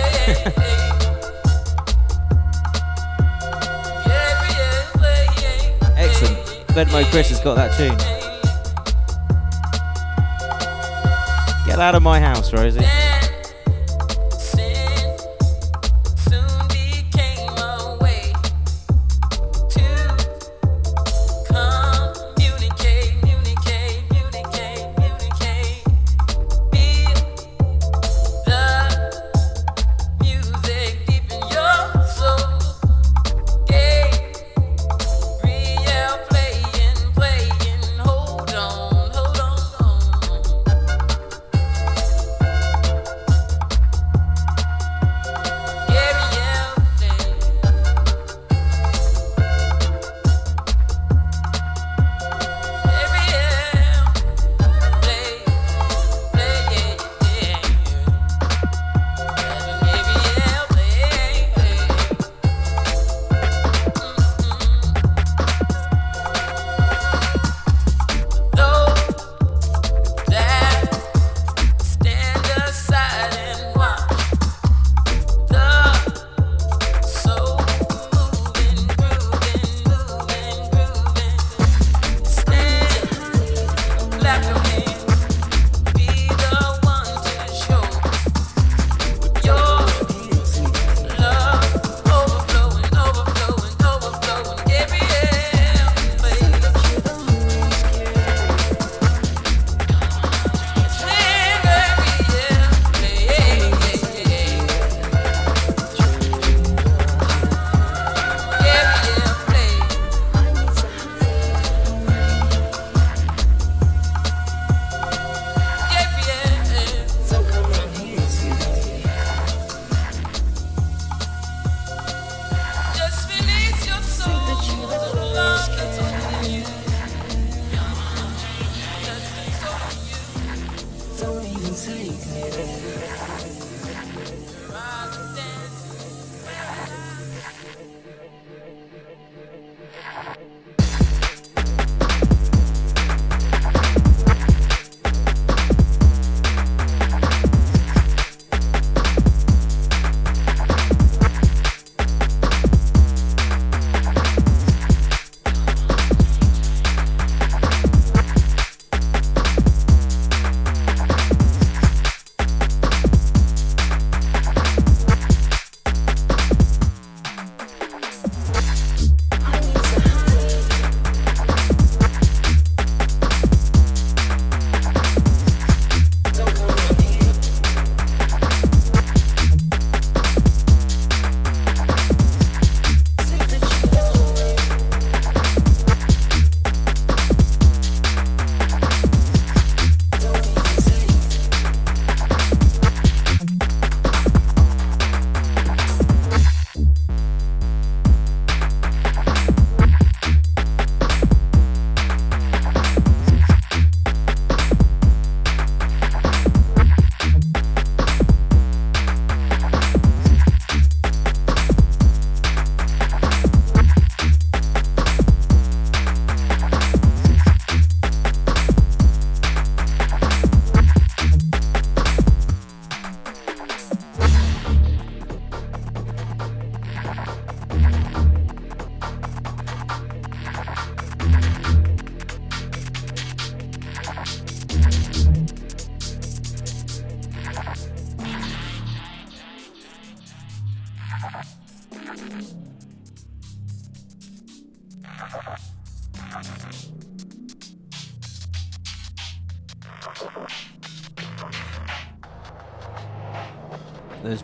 Excellent. 5.97 6.39
Venmo 6.69 7.05
Chris 7.11 7.31
has 7.31 7.41
got 7.41 7.57
that 7.57 7.73
tune. 7.77 7.99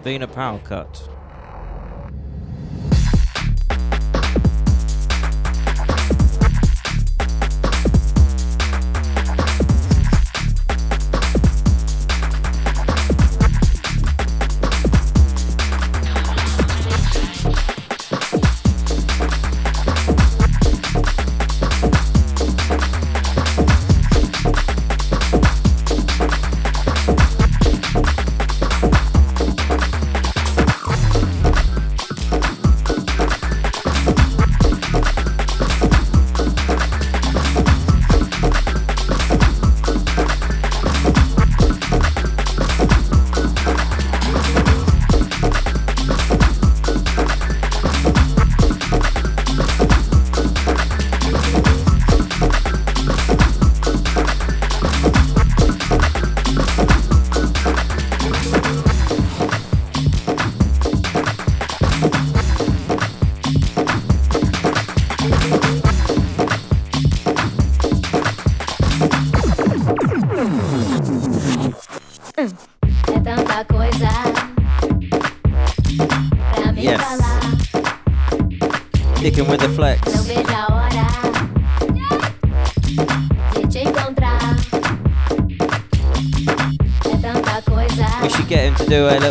Been 0.02 0.22
a 0.22 0.26
power 0.26 0.58
cut. 0.60 1.09
Should 88.90 89.29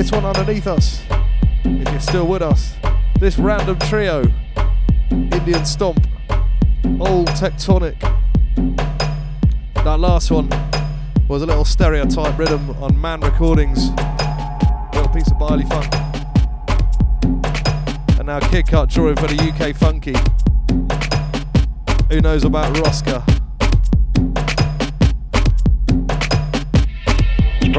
this 0.00 0.12
one 0.12 0.24
underneath 0.24 0.66
us. 0.66 1.02
If 1.62 1.90
you're 1.90 2.00
still 2.00 2.26
with 2.26 2.40
us, 2.40 2.74
this 3.18 3.36
random 3.38 3.78
trio, 3.80 4.24
Indian 5.10 5.66
Stomp, 5.66 6.06
Old 6.98 7.28
Tectonic. 7.28 8.00
That 9.84 10.00
last 10.00 10.30
one 10.30 10.48
was 11.28 11.42
a 11.42 11.46
little 11.46 11.66
stereotype 11.66 12.38
rhythm 12.38 12.70
on 12.82 12.98
Man 12.98 13.20
Recordings. 13.20 13.90
a 13.90 14.90
Little 14.94 15.12
piece 15.12 15.30
of 15.30 15.38
baile 15.38 15.68
funk. 15.68 15.92
And 18.18 18.28
now 18.28 18.40
Kid 18.40 18.68
Cut 18.68 18.88
drawing 18.88 19.16
for 19.16 19.26
the 19.26 19.36
UK 19.52 19.76
Funky. 19.76 20.16
Who 22.08 22.22
knows 22.22 22.44
about 22.44 22.74
Roska? 22.76 23.39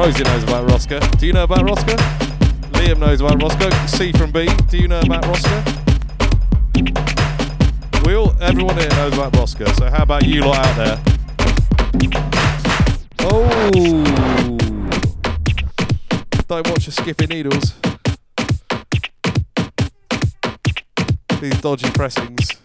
Rosie 0.01 0.23
knows 0.23 0.41
about 0.41 0.67
Roska. 0.67 1.19
Do 1.19 1.27
you 1.27 1.33
know 1.33 1.43
about 1.43 1.59
Roska? 1.59 1.95
Liam 2.71 2.97
knows 2.97 3.21
about 3.21 3.37
Roska. 3.37 3.71
C 3.87 4.11
from 4.11 4.31
B. 4.31 4.49
Do 4.67 4.79
you 4.79 4.87
know 4.87 4.99
about 4.99 5.23
Roska? 5.25 5.61
We 8.03 8.15
all, 8.15 8.35
everyone 8.41 8.77
here 8.77 8.89
knows 8.89 9.13
about 9.13 9.33
Roska. 9.33 9.71
So 9.75 9.91
how 9.91 10.01
about 10.01 10.25
you 10.25 10.41
lot 10.41 10.57
out 10.57 10.75
there? 10.75 10.99
Oh! 13.19 14.57
Don't 16.47 16.67
watch 16.67 16.87
the 16.87 16.91
skipping 16.91 17.29
needles. 17.29 17.75
These 21.39 21.61
dodgy 21.61 21.91
pressings. 21.91 22.60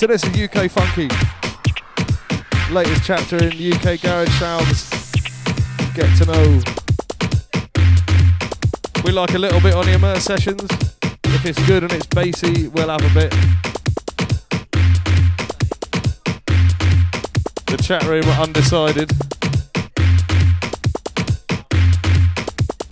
So 0.00 0.06
this 0.06 0.24
is 0.24 0.40
UK 0.40 0.70
Funky. 0.70 1.10
Latest 2.72 3.04
chapter 3.04 3.36
in 3.36 3.52
UK 3.52 4.00
Garage 4.00 4.30
Sounds. 4.38 4.88
Get 5.94 6.08
to 6.16 6.24
know. 6.24 6.62
We 9.04 9.12
like 9.12 9.34
a 9.34 9.38
little 9.38 9.60
bit 9.60 9.74
on 9.74 9.84
the 9.84 9.92
immerse 9.92 10.24
sessions. 10.24 10.66
If 11.24 11.44
it's 11.44 11.66
good 11.66 11.82
and 11.82 11.92
it's 11.92 12.06
bassy, 12.06 12.68
we'll 12.68 12.88
have 12.88 13.04
a 13.04 13.12
bit. 13.12 13.30
The 17.66 17.76
chat 17.82 18.02
room 18.04 18.24
are 18.24 18.42
undecided. 18.44 19.10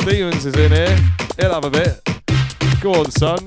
Stevens 0.02 0.44
is 0.44 0.54
in 0.56 0.72
here. 0.72 0.98
He'll 1.40 1.54
have 1.54 1.64
a 1.64 1.70
bit. 1.70 2.02
Go 2.82 2.96
on, 2.96 3.10
son. 3.12 3.38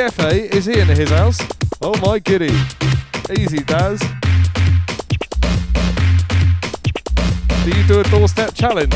EFA, 0.00 0.50
is 0.54 0.64
he 0.64 0.80
in 0.80 0.88
his 0.88 1.10
house? 1.10 1.38
Oh 1.82 1.94
my 2.00 2.18
giddy. 2.18 2.56
Easy, 3.38 3.58
Daz. 3.58 4.00
Do 7.64 7.70
you 7.70 7.86
do 7.86 8.00
a 8.00 8.04
doorstep 8.04 8.54
challenge? 8.54 8.94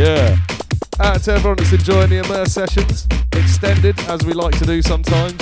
Yeah. 0.00 0.38
Out 0.98 1.20
to 1.24 1.32
everyone 1.32 1.58
that's 1.58 1.74
enjoying 1.74 2.08
the 2.08 2.24
immerse 2.24 2.54
sessions, 2.54 3.06
extended 3.36 4.00
as 4.08 4.24
we 4.24 4.32
like 4.32 4.58
to 4.58 4.64
do 4.64 4.80
sometimes. 4.80 5.38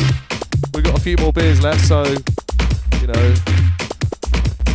We've 0.75 0.83
got 0.83 0.99
a 0.99 1.01
few 1.01 1.17
more 1.19 1.33
beers 1.33 1.63
left, 1.63 1.87
so 1.87 2.03
you 2.03 3.07
know, 3.07 3.35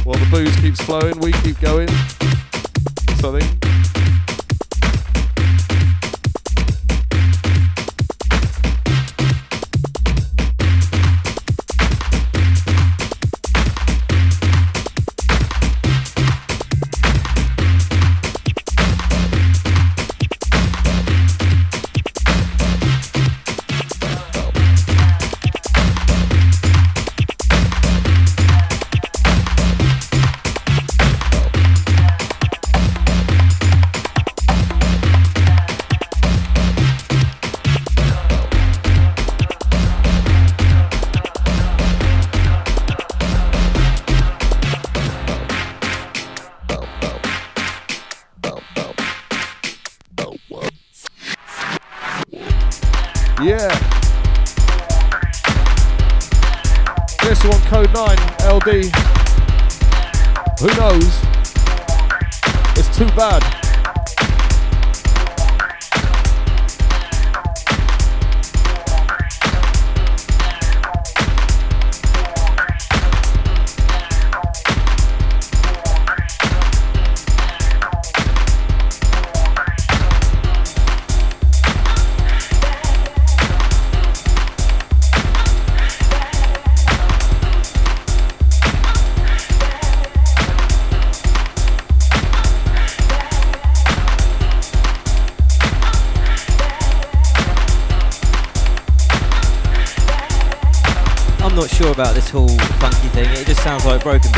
while 0.06 0.18
the 0.18 0.28
booze 0.32 0.56
keeps 0.62 0.80
flowing, 0.80 1.20
we 1.20 1.34
keep 1.34 1.60
going. 1.60 1.90
So 3.20 3.38
9, 58.64 59.03
about 101.94 102.16
this 102.16 102.30
whole 102.30 102.48
funky 102.82 103.08
thing. 103.10 103.30
It 103.34 103.46
just 103.46 103.62
sounds 103.62 103.86
like 103.86 104.02
broken 104.02 104.32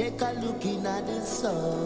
Take 0.00 0.22
a 0.22 0.32
look 0.40 0.64
in 0.64 0.86
at 0.86 1.06
the 1.06 1.20
sun. 1.20 1.79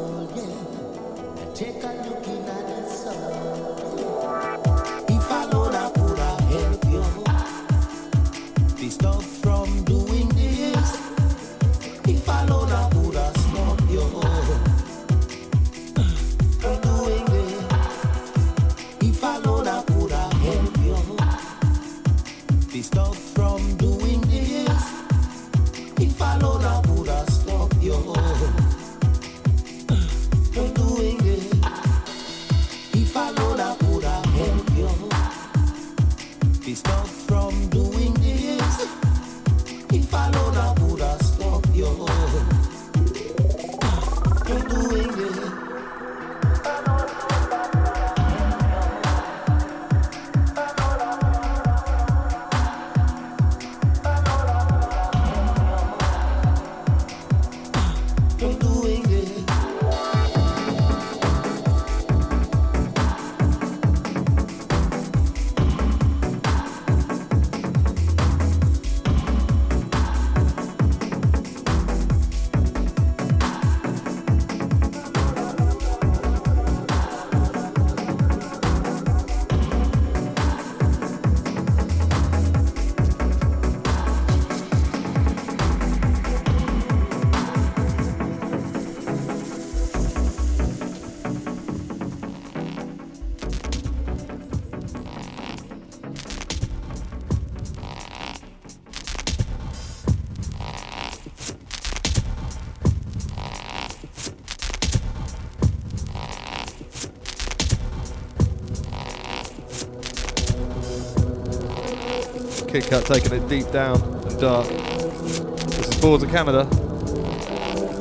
kick 112.80 112.92
out, 112.92 113.06
taking 113.06 113.32
it 113.32 113.48
deep 113.48 113.70
down 113.70 114.02
and 114.02 114.40
dark. 114.40 114.66
This 114.66 115.88
is 115.88 116.00
Boards 116.00 116.24
of 116.24 116.30
Canada. 116.30 116.64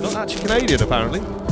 Not 0.01 0.15
actually 0.15 0.41
Canadian, 0.47 0.81
apparently. 0.81 1.42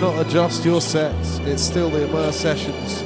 Not 0.00 0.24
adjust 0.24 0.64
your 0.64 0.80
sets. 0.80 1.38
It's 1.40 1.60
still 1.60 1.90
the 1.90 2.04
Immerse 2.04 2.36
Sessions. 2.36 3.02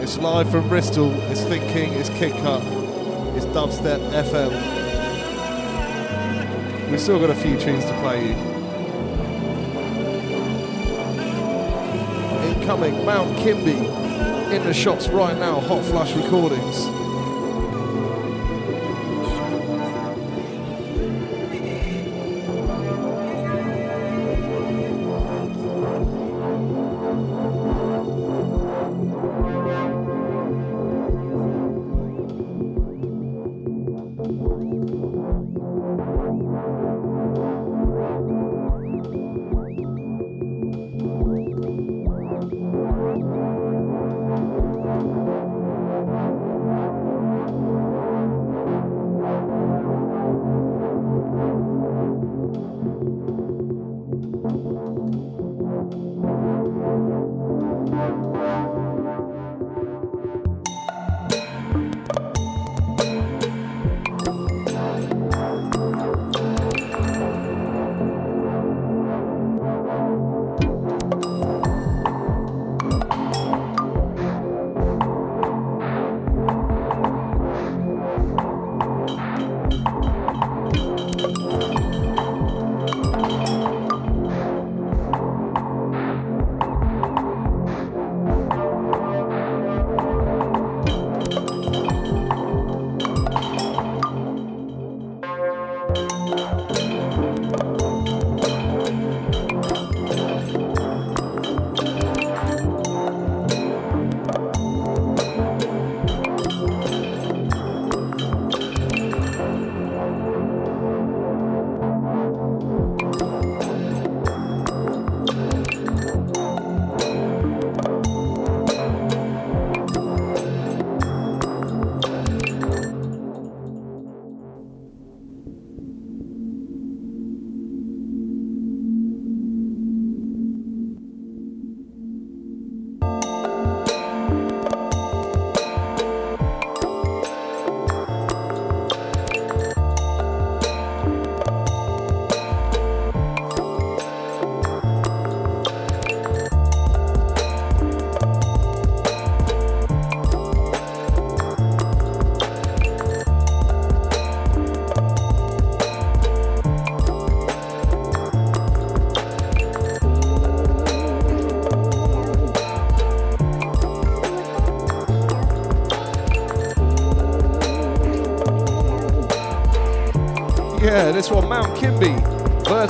It's 0.00 0.16
live 0.16 0.48
from 0.48 0.68
Bristol. 0.68 1.12
It's 1.28 1.42
Thinking. 1.42 1.92
It's 1.94 2.08
Kick 2.10 2.32
Cut. 2.34 2.62
It's 3.34 3.46
Dubstep 3.46 3.98
FM. 4.12 4.52
We've 6.88 7.00
still 7.00 7.18
got 7.18 7.30
a 7.30 7.34
few 7.34 7.58
tunes 7.58 7.84
to 7.84 7.92
play 8.00 8.28
you. 8.28 8.36
Incoming 12.54 13.04
Mount 13.04 13.36
Kimbie 13.38 13.88
in 14.54 14.62
the 14.62 14.72
shops 14.72 15.08
right 15.08 15.36
now. 15.36 15.58
Hot 15.58 15.84
Flush 15.86 16.14
Recordings. 16.14 16.99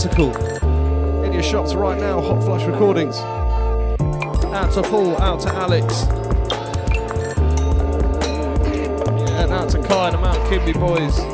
Vertical. 0.01 0.35
In 1.25 1.31
your 1.31 1.43
shops 1.43 1.75
right 1.75 2.01
now, 2.01 2.23
Hot 2.23 2.43
Flush 2.43 2.65
Recordings. 2.65 3.19
Out 3.19 4.73
to 4.73 4.83
Paul, 4.83 5.21
out 5.21 5.41
to 5.41 5.51
Alex. 5.51 6.05
And 9.31 9.53
out 9.53 9.69
to 9.69 9.83
Kai 9.83 10.09
and 10.09 10.15
the 10.15 10.21
Mount 10.23 10.39
Kimbie 10.49 10.73
boys. 10.73 11.30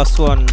last 0.00 0.18
one. 0.18 0.49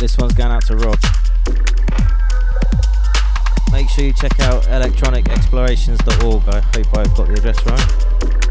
this 0.00 0.16
one's 0.16 0.32
going 0.32 0.50
out 0.50 0.64
to 0.64 0.76
Rob. 0.76 0.98
Make 3.70 3.90
sure 3.90 4.06
you 4.06 4.14
check 4.14 4.40
out 4.40 4.62
electronicexplorations.org. 4.64 6.48
I 6.48 6.60
hope 6.60 6.98
I've 6.98 7.14
got 7.14 7.26
the 7.28 7.34
address 7.34 7.66
right. 7.66 8.49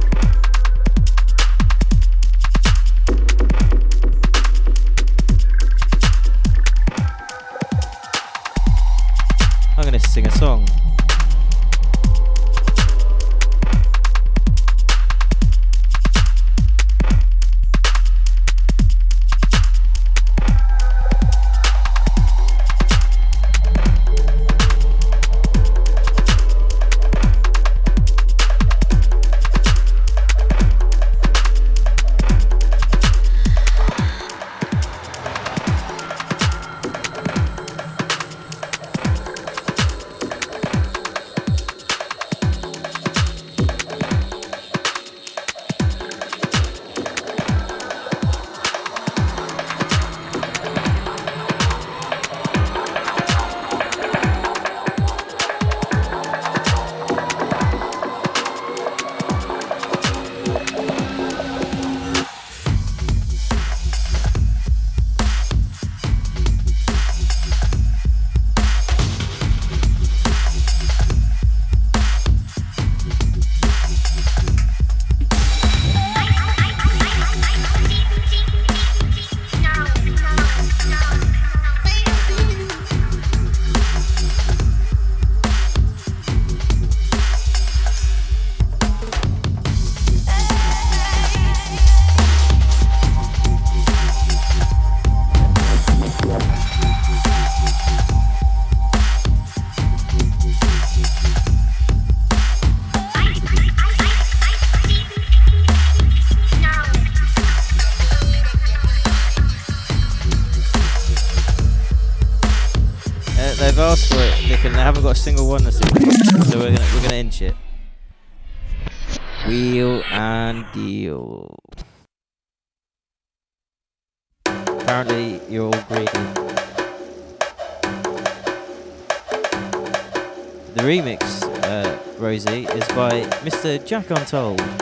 Jack 133.89 134.11
Untold. 134.11 134.78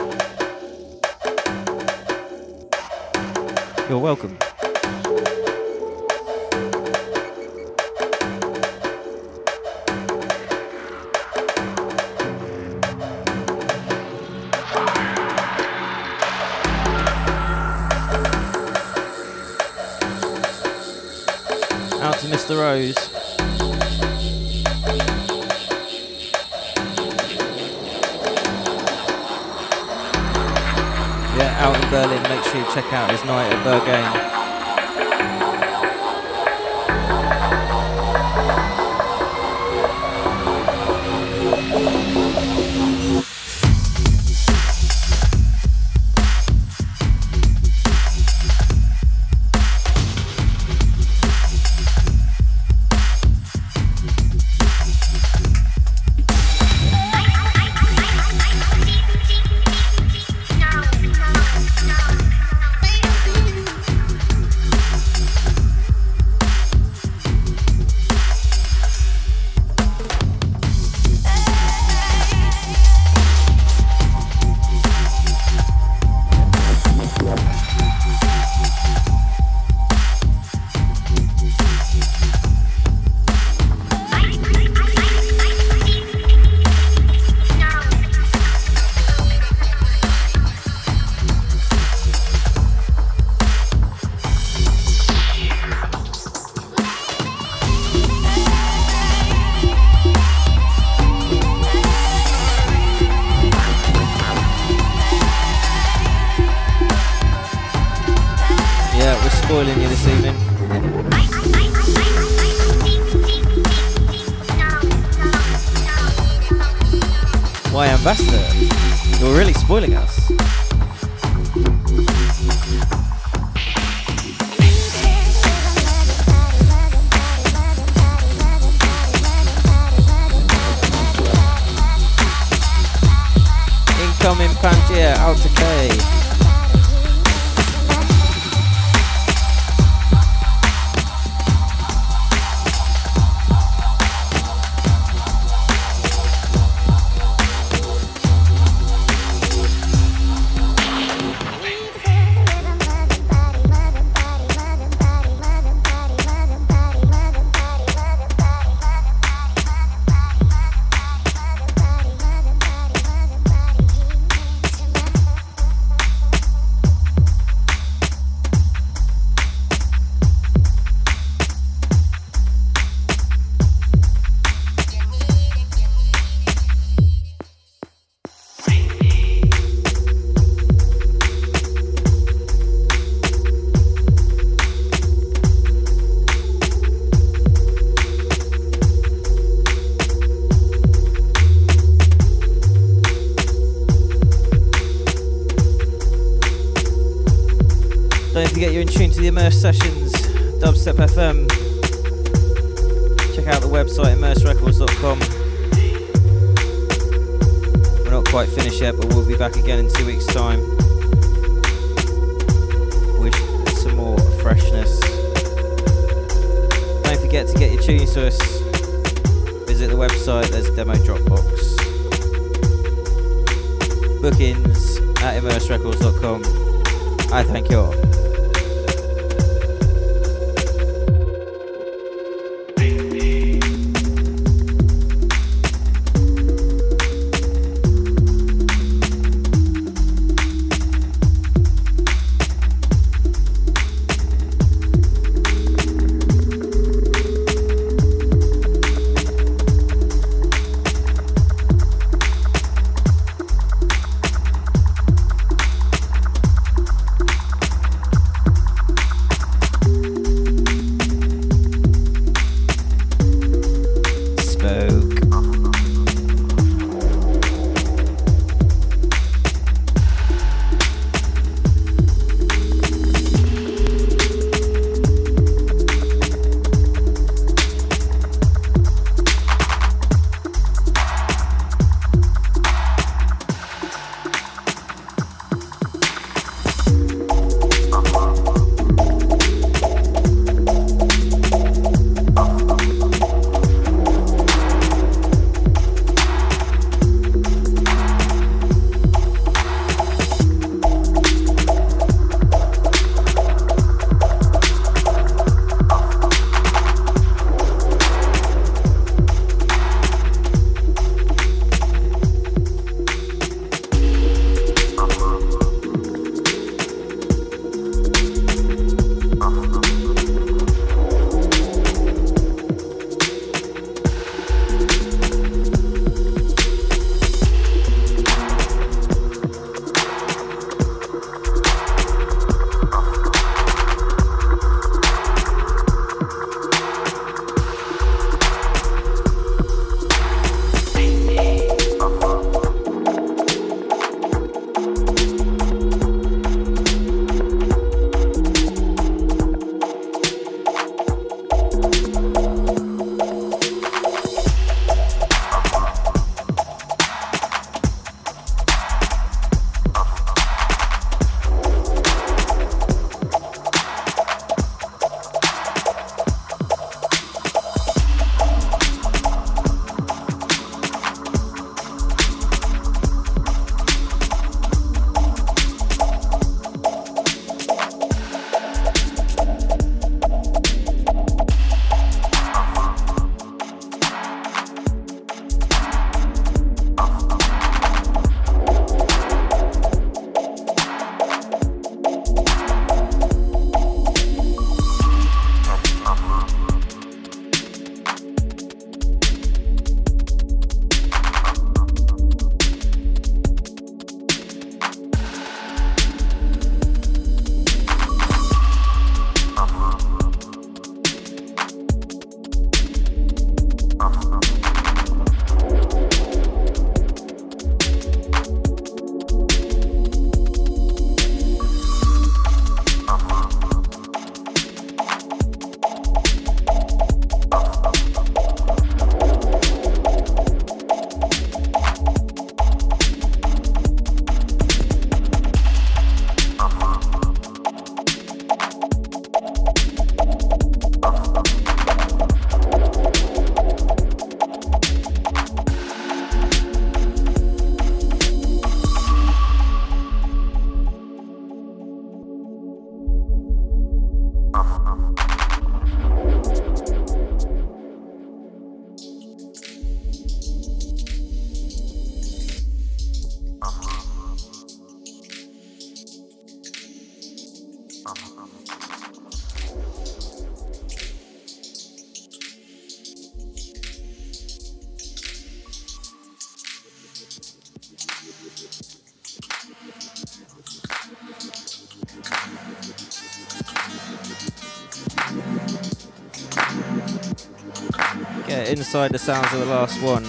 Inside 488.78 489.10
the 489.10 489.18
sounds 489.18 489.52
of 489.52 489.58
the 489.58 489.66
last 489.66 490.00
one. 490.02 490.24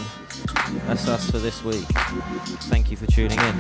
That's 0.88 1.08
us 1.08 1.30
for 1.30 1.38
this 1.38 1.64
week. 1.64 1.86
Thank 2.68 2.90
you 2.90 2.98
for 2.98 3.06
tuning 3.06 3.38
in. 3.38 3.56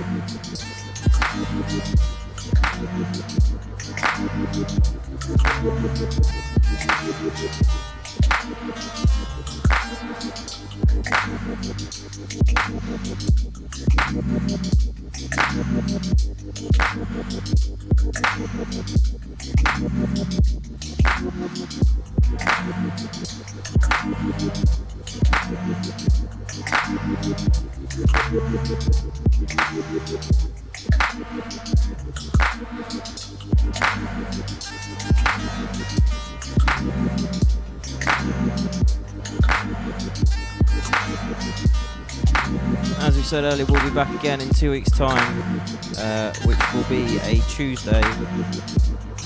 Said 43.41 43.53
earlier, 43.53 43.65
we'll 43.69 43.89
be 43.89 43.95
back 43.95 44.13
again 44.19 44.41
in 44.41 44.49
two 44.49 44.71
weeks' 44.71 44.91
time, 44.91 45.61
uh, 45.97 46.33
which 46.43 46.59
will 46.73 46.83
be 46.89 47.17
a 47.19 47.41
Tuesday, 47.47 48.01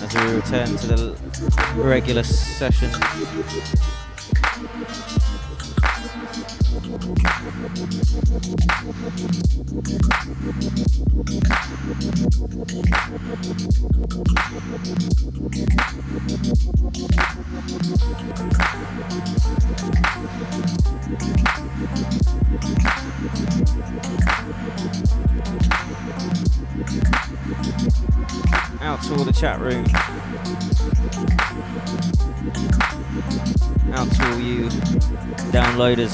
as 0.01 0.14
we 0.14 0.35
return 0.35 0.67
to 0.77 0.88
the 0.88 1.17
regular 1.75 2.22
session. 2.22 2.92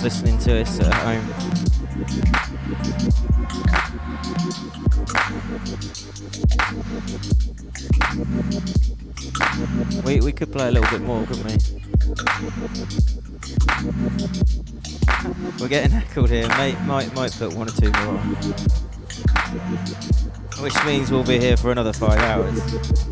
Listening 0.04 0.38
to 0.40 0.62
us 0.62 0.80
at 0.80 0.94
home. 0.94 1.26
We, 10.04 10.22
we 10.22 10.32
could 10.32 10.52
play 10.52 10.68
a 10.70 10.72
little 10.72 10.90
bit 10.90 11.02
more, 11.02 11.26
couldn't 11.26 11.44
we? 11.46 11.58
We're 15.60 15.68
getting 15.68 15.92
heckled 15.92 16.30
here. 16.30 16.48
Might, 16.48 16.82
might, 16.86 17.14
might 17.14 17.32
put 17.34 17.54
one 17.54 17.68
or 17.68 17.72
two 17.72 17.92
more 17.92 18.18
on. 18.18 18.36
Which 20.62 20.86
means 20.86 21.12
we'll 21.12 21.24
be 21.24 21.40
here 21.40 21.58
for 21.58 21.72
another 21.72 21.94
five 21.94 22.20
hours. 22.20 23.09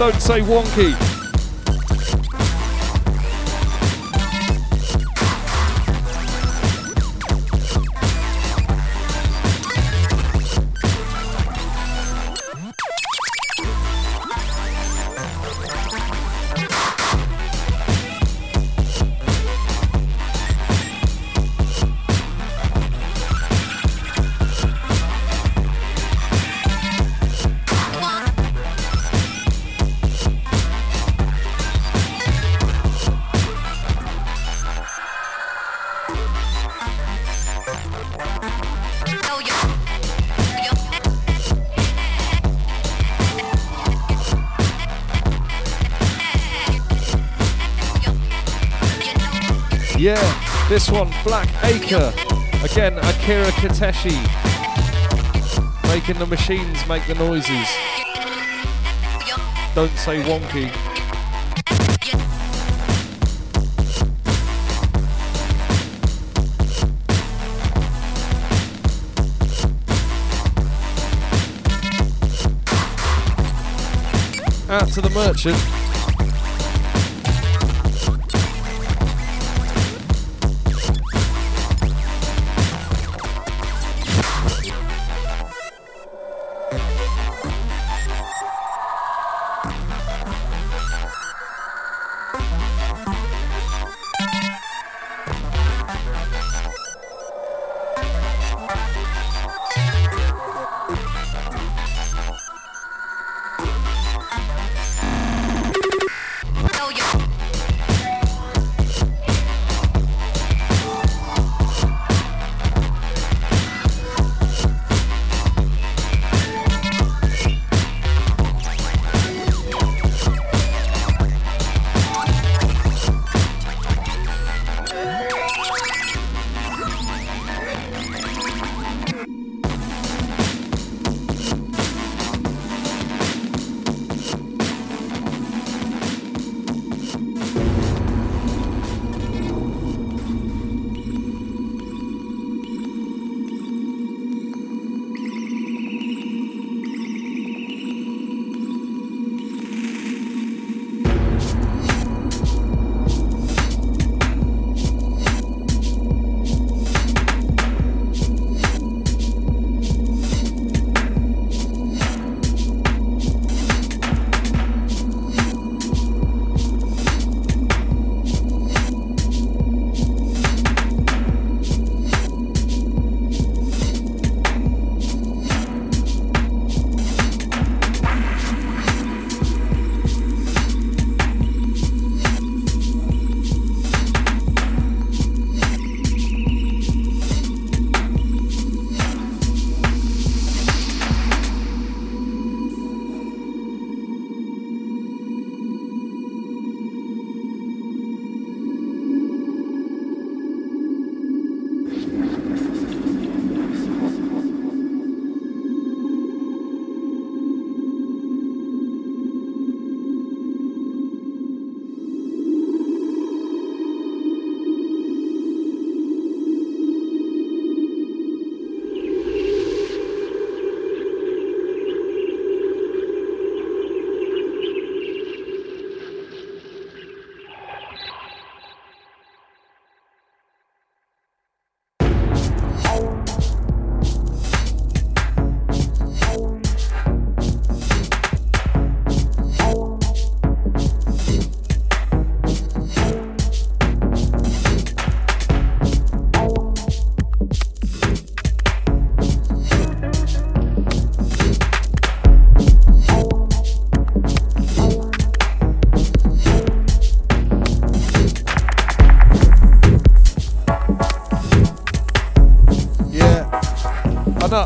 Don't 0.00 0.18
say 0.22 0.40
wonky. 0.40 1.09
This 50.80 50.92
one, 50.92 51.12
Black 51.24 51.46
Acre. 51.62 52.10
Again, 52.64 52.96
Akira 52.96 53.50
Kiteshi. 53.60 54.16
Making 55.92 56.18
the 56.18 56.24
machines 56.24 56.88
make 56.88 57.06
the 57.06 57.16
noises. 57.16 57.68
Don't 59.74 59.94
say 59.98 60.22
wonky. 60.22 60.70
Out 74.70 74.88
to 74.92 75.02
the 75.02 75.10
merchant. 75.10 75.79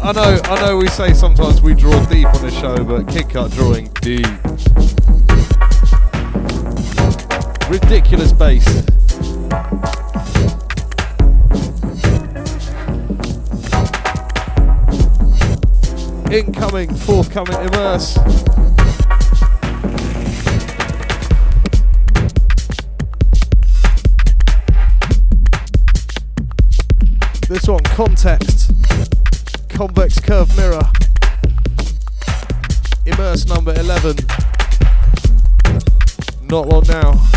I 0.07 0.13
know, 0.13 0.39
I 0.45 0.67
know. 0.67 0.77
We 0.77 0.89
say 0.89 1.15
sometimes 1.15 1.63
we 1.63 1.73
draw 1.73 2.05
deep 2.05 2.27
on 2.27 2.43
this 2.43 2.53
show, 2.53 2.85
but 2.85 3.09
Kid 3.09 3.31
Cut 3.31 3.51
drawing 3.53 3.87
deep. 4.03 4.27
Ridiculous 7.71 8.31
bass. 8.31 8.69
Incoming, 16.31 16.95
forthcoming, 16.95 17.57
immerse. 17.67 18.19
This 27.49 27.67
one, 27.67 27.83
context, 27.85 28.64
convex 29.75 30.21
curve 30.21 30.57
mirror, 30.57 30.83
immerse 33.07 33.45
number 33.47 33.75
11. 33.75 34.17
Not 36.49 36.69
long 36.69 36.85
now. 36.87 37.34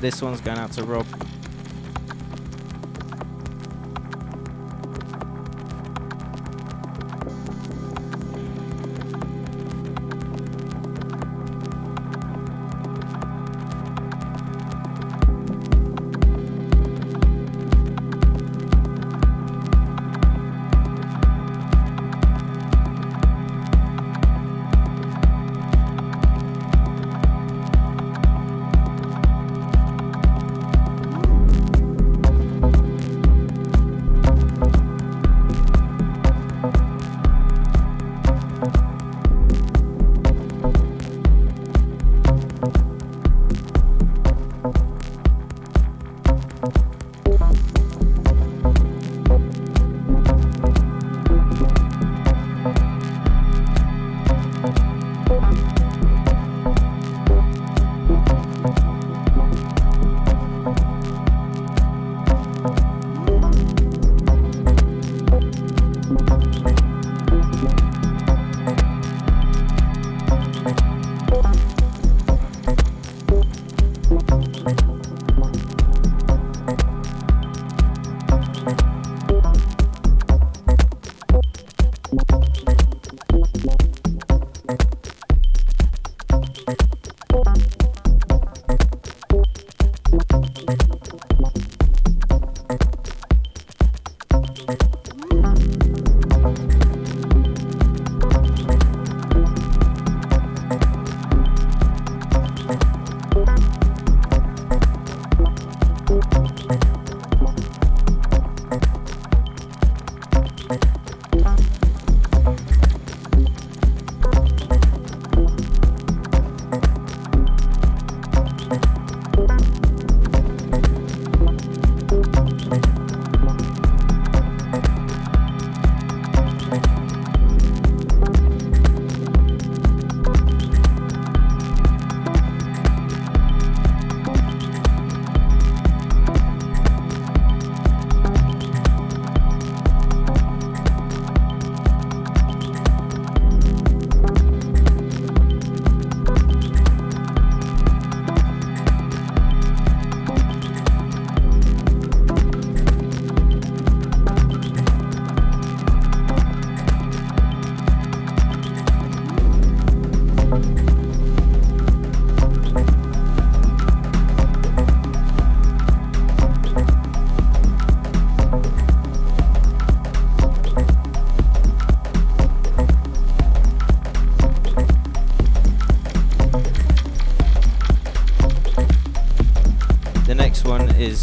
this 0.00 0.22
one's 0.22 0.40
going 0.40 0.58
out 0.58 0.72
to 0.72 0.82
Rob. 0.84 1.06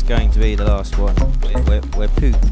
going 0.08 0.32
to 0.32 0.40
be 0.40 0.56
the 0.56 0.64
last 0.64 0.98
one. 0.98 1.14
We're, 1.44 1.62
we're, 1.64 1.82
we're 1.98 2.08
pooped. 2.08 2.47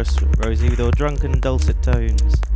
Rosie, 0.00 0.70
with 0.70 0.78
her 0.78 0.90
drunken 0.92 1.40
dulcet 1.40 1.82
tones. 1.82 2.49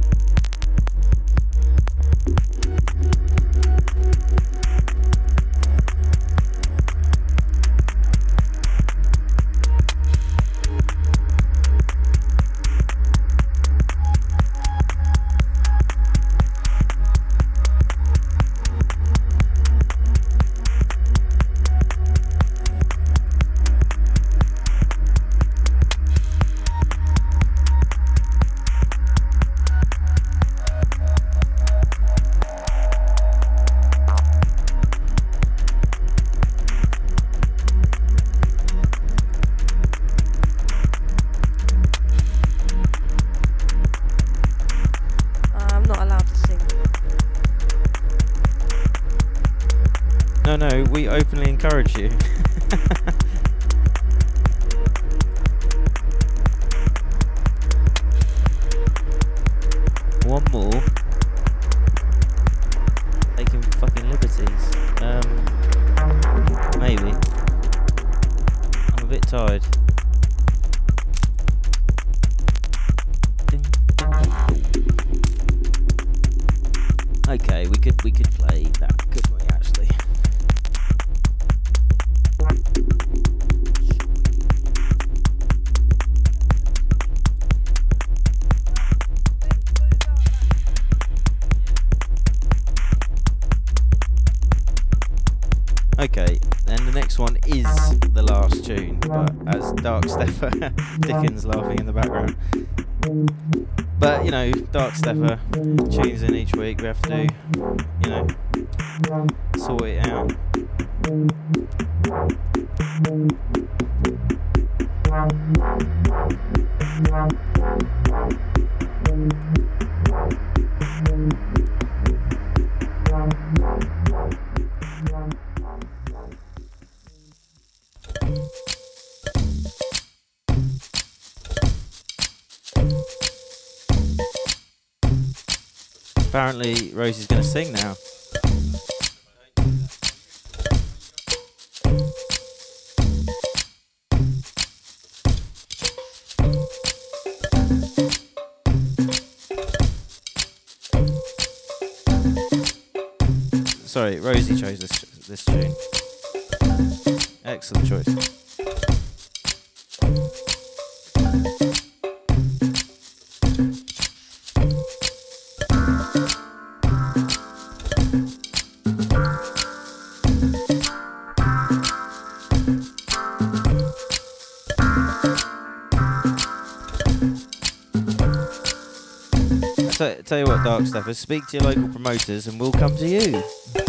But 181.05 181.17
speak 181.17 181.47
to 181.49 181.59
your 181.59 181.67
local 181.67 181.89
promoters 181.89 182.47
and 182.47 182.59
we'll 182.59 182.73
come 182.73 182.97
to 182.97 183.07
you. 183.07 183.84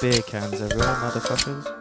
Beer 0.00 0.22
cans 0.22 0.62
everywhere, 0.62 0.94
motherfuckers. 0.94 1.79